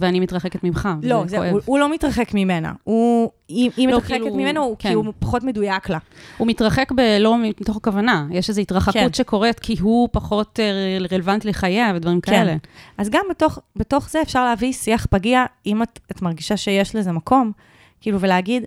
ואני 0.00 0.20
מתרחקת 0.20 0.64
ממך. 0.64 0.88
לא, 1.02 1.22
זה, 1.26 1.36
כואב. 1.36 1.52
הוא, 1.52 1.60
הוא 1.64 1.78
לא 1.78 1.92
מתרחק 1.92 2.30
ממנה. 2.34 2.72
הוא, 2.84 3.30
היא, 3.48 3.70
היא 3.76 3.88
לא, 3.88 3.96
מתרחקת 3.96 4.10
כאילו, 4.14 4.34
ממנו 4.34 4.60
הוא- 4.62 4.76
כן. 4.78 4.88
כי 4.88 4.94
הוא 4.94 5.12
פחות 5.18 5.42
מדויק 5.42 5.88
לה. 5.90 5.98
הוא 6.38 6.48
מתרחק 6.48 6.92
ב- 6.92 7.16
לא 7.20 7.36
מתוך 7.38 7.78
כוונה. 7.82 8.26
יש 8.30 8.48
איזו 8.48 8.60
התרחקות 8.60 8.94
כן. 8.94 9.12
שקורית 9.12 9.60
כי 9.60 9.76
הוא 9.80 10.08
פחות 10.12 10.60
אה, 10.60 10.98
רלוונטי 11.12 11.48
לחייה 11.48 11.92
ודברים 11.96 12.20
כן. 12.20 12.32
כאלה. 12.32 12.56
אז 12.98 13.10
גם 13.10 13.24
בתוך, 13.30 13.58
בתוך 13.76 14.10
זה 14.10 14.22
אפשר 14.22 14.44
להביא 14.44 14.72
שיח 14.72 15.06
פגיע, 15.10 15.44
אם 15.66 15.82
את, 15.82 16.00
את 16.10 16.22
מרגישה 16.22 16.56
שיש 16.56 16.96
לזה 16.96 17.12
מקום, 17.12 17.52
כאילו, 18.00 18.20
ולהגיד, 18.20 18.64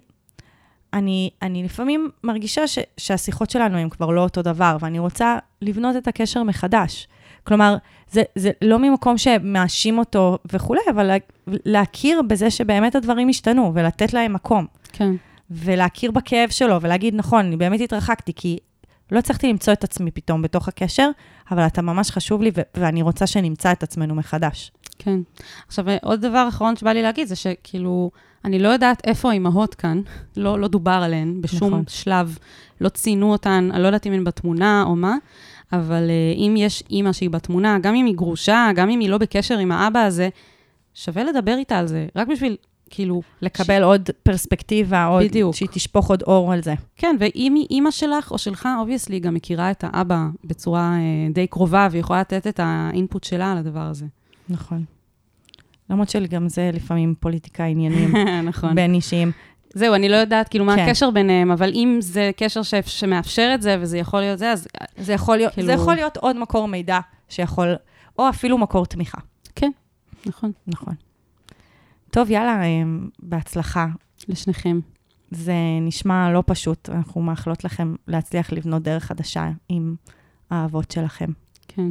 אני, 0.94 1.30
אני 1.42 1.64
לפעמים 1.64 2.10
מרגישה 2.24 2.68
ש, 2.68 2.80
שהשיחות 2.98 3.50
שלנו 3.50 3.78
הן 3.78 3.90
כבר 3.90 4.10
לא 4.12 4.22
אותו 4.22 4.42
דבר, 4.42 4.78
ואני 4.80 5.00
רוצה 5.00 5.38
לבנות 5.62 5.96
את 5.96 6.08
הקשר 6.08 6.44
מחדש. 6.44 7.08
כלומר, 7.48 7.78
זה, 8.12 8.24
זה 8.36 8.52
לא 8.62 8.80
ממקום 8.80 9.18
שמאשים 9.18 9.98
אותו 9.98 10.38
וכולי, 10.52 10.82
אבל 10.90 11.04
לה, 11.04 11.18
להכיר 11.48 12.22
בזה 12.22 12.52
שבאמת 12.52 12.96
הדברים 12.96 13.30
השתנו, 13.30 13.72
ולתת 13.76 14.14
להם 14.14 14.34
מקום. 14.34 14.66
כן. 14.94 15.16
ולהכיר 15.52 16.12
בכאב 16.12 16.50
שלו, 16.50 16.82
ולהגיד, 16.82 17.16
נכון, 17.16 17.46
אני 17.46 17.58
באמת 17.58 17.82
התרחקתי, 17.82 18.34
כי 18.36 18.58
לא 19.12 19.20
הצלחתי 19.20 19.48
למצוא 19.48 19.74
את 19.74 19.84
עצמי 19.84 20.12
פתאום 20.12 20.42
בתוך 20.42 20.68
הקשר, 20.68 21.10
אבל 21.52 21.68
אתה 21.68 21.82
ממש 21.82 22.12
חשוב 22.12 22.42
לי, 22.42 22.52
ו- 22.58 22.62
ואני 22.78 23.02
רוצה 23.02 23.28
שנמצא 23.28 23.72
את 23.72 23.84
עצמנו 23.84 24.16
מחדש. 24.16 24.72
כן. 25.00 25.20
עכשיו, 25.68 25.86
עוד 26.04 26.22
דבר 26.22 26.46
אחרון 26.50 26.76
שבא 26.76 26.92
לי 26.92 27.02
להגיד, 27.02 27.28
זה 27.28 27.36
שכאילו, 27.36 28.12
אני 28.46 28.60
לא 28.60 28.68
יודעת 28.68 29.02
איפה 29.08 29.30
האימהות 29.30 29.76
כאן, 29.76 30.02
לא, 30.38 30.60
לא 30.60 30.68
דובר 30.68 31.00
עליהן 31.04 31.42
בשום 31.42 31.68
נכון. 31.68 31.84
שלב, 31.88 32.38
לא 32.82 32.90
ציינו 32.90 33.32
אותן, 33.32 33.70
אני 33.74 33.82
לא 33.82 33.88
יודעת 33.88 34.08
אם 34.08 34.14
הן 34.14 34.24
בתמונה 34.24 34.84
או 34.88 34.96
מה, 34.96 35.16
אבל 35.74 36.08
uh, 36.08 36.38
אם 36.38 36.56
יש 36.58 36.84
אימא 36.90 37.14
שהיא 37.14 37.30
בתמונה, 37.30 37.80
גם 37.80 37.96
אם 37.96 38.06
היא 38.06 38.16
גרושה, 38.16 38.70
גם 38.76 38.90
אם 38.90 39.00
היא 39.00 39.10
לא 39.10 39.18
בקשר 39.18 39.58
עם 39.58 39.72
האבא 39.72 40.00
הזה, 40.00 40.30
שווה 40.94 41.24
לדבר 41.24 41.56
איתה 41.58 41.80
על 41.80 41.88
זה, 41.88 42.08
רק 42.16 42.28
בשביל, 42.28 42.56
כאילו... 42.90 43.22
לקבל 43.42 43.84
עוד 43.84 44.10
פרספקטיבה, 44.24 45.06
עוד, 45.06 45.24
בדיוק. 45.24 45.56
שהיא 45.56 45.70
תשפוך 45.72 46.10
עוד 46.10 46.22
אור 46.22 46.54
על 46.54 46.64
זה. 46.64 46.74
כן, 46.96 47.16
ואם 47.20 47.54
היא 47.56 47.68
אימא 47.70 47.92
שלך 47.92 48.32
או 48.32 48.38
שלך, 48.38 48.70
obviously, 48.80 49.20
גם 49.20 49.34
מכירה 49.34 49.72
את 49.72 49.84
האבא 49.88 50.26
בצורה 50.44 50.96
uh, 50.98 51.34
די 51.34 51.48
קרובה, 51.48 51.88
והיא 51.92 52.00
יכולה 52.00 52.20
לתת 52.20 52.48
את 52.48 52.60
ה 52.64 52.74
input 52.74 53.24
שלה 53.24 53.52
על 53.52 53.58
הדבר 53.58 53.80
הזה. 53.80 54.06
נכון. 54.50 54.84
למרות 55.90 56.10
שגם 56.10 56.50
זה 56.50 56.70
לפעמים 56.74 57.16
פוליטיקה 57.20 57.64
עניינים 57.64 58.16
נכון. 58.50 58.76
בין 58.76 58.94
אישיים. 58.94 59.32
זהו, 59.78 59.96
אני 59.96 60.10
לא 60.10 60.16
יודעת 60.16 60.48
כאילו 60.50 60.66
מה 60.66 60.76
כן. 60.76 60.82
הקשר 60.86 61.12
ביניהם, 61.12 61.52
אבל 61.52 61.72
אם 61.74 61.98
זה 62.00 62.32
קשר 62.38 62.64
ש... 62.64 62.74
שמאפשר 62.86 63.52
את 63.56 63.62
זה, 63.62 63.78
וזה 63.80 63.98
יכול 63.98 64.20
להיות 64.20 64.40
זה, 64.40 64.52
אז 64.52 64.68
זה 64.98 65.14
יכול 65.14 65.38
להיות, 65.38 65.54
כאילו- 65.54 65.68
זה 65.68 65.74
יכול 65.74 65.96
להיות 65.96 66.18
עוד 66.18 66.38
מקור 66.38 66.68
מידע 66.68 67.00
שיכול, 67.30 67.76
או 68.20 68.30
אפילו 68.30 68.58
מקור 68.58 68.86
תמיכה. 68.86 69.18
כן, 69.56 69.72
נכון, 70.26 70.52
נכון. 70.68 70.94
טוב, 72.12 72.32
יאללה, 72.32 72.64
אמ, 72.64 73.10
בהצלחה. 73.20 73.88
לשניכם. 74.28 74.80
זה 75.32 75.54
נשמע 75.82 76.32
לא 76.32 76.44
פשוט, 76.46 76.90
אנחנו 76.90 77.22
מאחלות 77.22 77.64
לכם 77.64 77.96
להצליח 78.08 78.52
לבנות 78.54 78.84
דרך 78.84 79.04
חדשה 79.04 79.50
עם 79.70 79.96
האהבות 80.50 80.92
שלכם. 80.92 81.30
כן. 81.68 81.88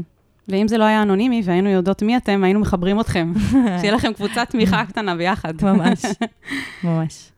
ואם 0.48 0.68
זה 0.68 0.78
לא 0.78 0.84
היה 0.84 1.02
אנונימי 1.02 1.42
והיינו 1.44 1.68
יודעות 1.70 2.02
מי 2.02 2.16
אתם, 2.16 2.44
היינו 2.44 2.60
מחברים 2.60 3.00
אתכם. 3.00 3.32
שיהיה 3.80 3.92
לכם 3.92 4.12
קבוצת 4.12 4.46
תמיכה 4.50 4.84
קטנה 4.86 5.16
ביחד. 5.16 5.54
ממש, 5.62 6.02
ממש. 6.84 7.30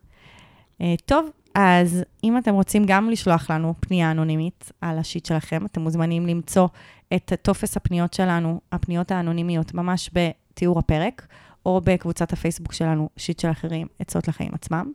Uh, 0.79 0.85
טוב, 1.07 1.31
אז 1.55 2.05
אם 2.25 2.39
אתם 2.39 2.55
רוצים 2.55 2.83
גם 2.87 3.11
לשלוח 3.11 3.51
לנו 3.51 3.75
פנייה 3.81 4.11
אנונימית 4.11 4.73
על 4.81 4.99
השיט 4.99 5.27
שלכם, 5.27 5.67
אתם 5.67 5.81
מוזמנים 5.81 6.27
למצוא 6.27 6.69
את 7.15 7.33
טופס 7.43 7.77
הפניות 7.77 8.15
שלנו, 8.15 8.61
הפניות 8.73 9.11
האנונימיות, 9.11 9.75
ממש 9.75 10.11
בתיאור 10.13 10.79
הפרק, 10.79 11.27
או 11.67 11.81
בקבוצת 11.85 12.33
הפייסבוק 12.33 12.73
שלנו, 12.73 13.09
שיט 13.17 13.41
של 13.41 13.51
אחרים, 13.51 13.87
עצות 13.99 14.29
לחיים 14.29 14.51
עצמם. 14.55 14.93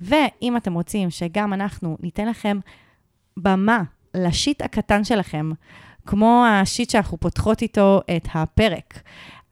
ואם 0.00 0.56
אתם 0.56 0.74
רוצים 0.74 1.10
שגם 1.10 1.52
אנחנו 1.52 1.96
ניתן 2.00 2.28
לכם 2.28 2.58
במה 3.36 3.82
לשיט 4.14 4.62
הקטן 4.62 5.04
שלכם, 5.04 5.50
כמו 6.06 6.44
השיט 6.48 6.90
שאנחנו 6.90 7.18
פותחות 7.20 7.62
איתו 7.62 8.00
את 8.16 8.28
הפרק, 8.34 9.02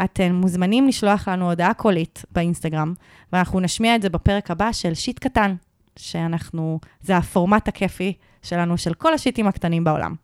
אתם 0.05 0.33
מוזמנים 0.35 0.89
לשלוח 0.89 1.29
לנו 1.29 1.49
הודעה 1.49 1.75
קולית 1.75 2.25
באינסטגרם, 2.33 2.95
ואנחנו 3.33 3.61
נשמיע 3.61 3.97
את 3.97 4.03
זה 4.03 4.09
בפרק 4.09 4.51
הבא 4.51 4.73
של 4.73 4.95
שיט 4.95 5.19
קטן, 5.19 5.55
שאנחנו, 5.97 6.81
זה 7.01 7.17
הפורמט 7.17 7.69
הכיפי 7.69 8.13
שלנו, 8.43 8.79
של 8.79 8.95
כל 8.95 9.15
השיטים 9.15 9.47
הקטנים 9.47 9.85
בעולם. 9.85 10.15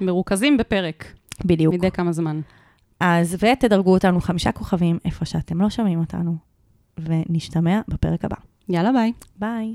מרוכזים 0.00 0.56
בפרק, 0.56 1.04
בדיוק. 1.44 1.74
מדי 1.74 1.90
כמה 1.90 2.12
זמן. 2.12 2.40
אז 3.00 3.36
ותדרגו 3.40 3.92
אותנו 3.92 4.20
חמישה 4.20 4.52
כוכבים 4.52 4.98
איפה 5.04 5.24
שאתם 5.24 5.60
לא 5.60 5.70
שומעים 5.70 6.00
אותנו, 6.00 6.36
ונשתמע 6.98 7.80
בפרק 7.88 8.24
הבא. 8.24 8.36
יאללה, 8.68 8.92
ביי. 8.92 9.12
ביי. 9.36 9.74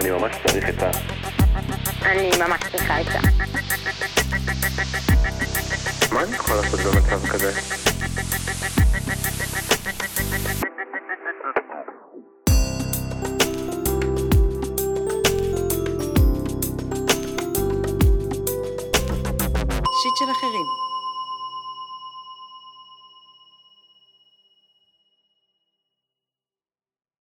אני 0.00 0.10
ממש 0.10 0.36
צריך 0.46 0.68
את 0.68 0.82
ה... 0.82 1.17
אני 2.02 2.30
ממש 2.38 2.60
צריכה 2.72 2.96
עצה. 2.96 3.18
מה 6.12 6.22
אני 6.22 6.36
יכול 6.36 6.56
לעשות 6.56 6.80
במצב 6.80 7.26
כזה? 7.26 7.52
שיט 20.02 20.16
של 20.16 20.30
אחרים. 20.30 20.87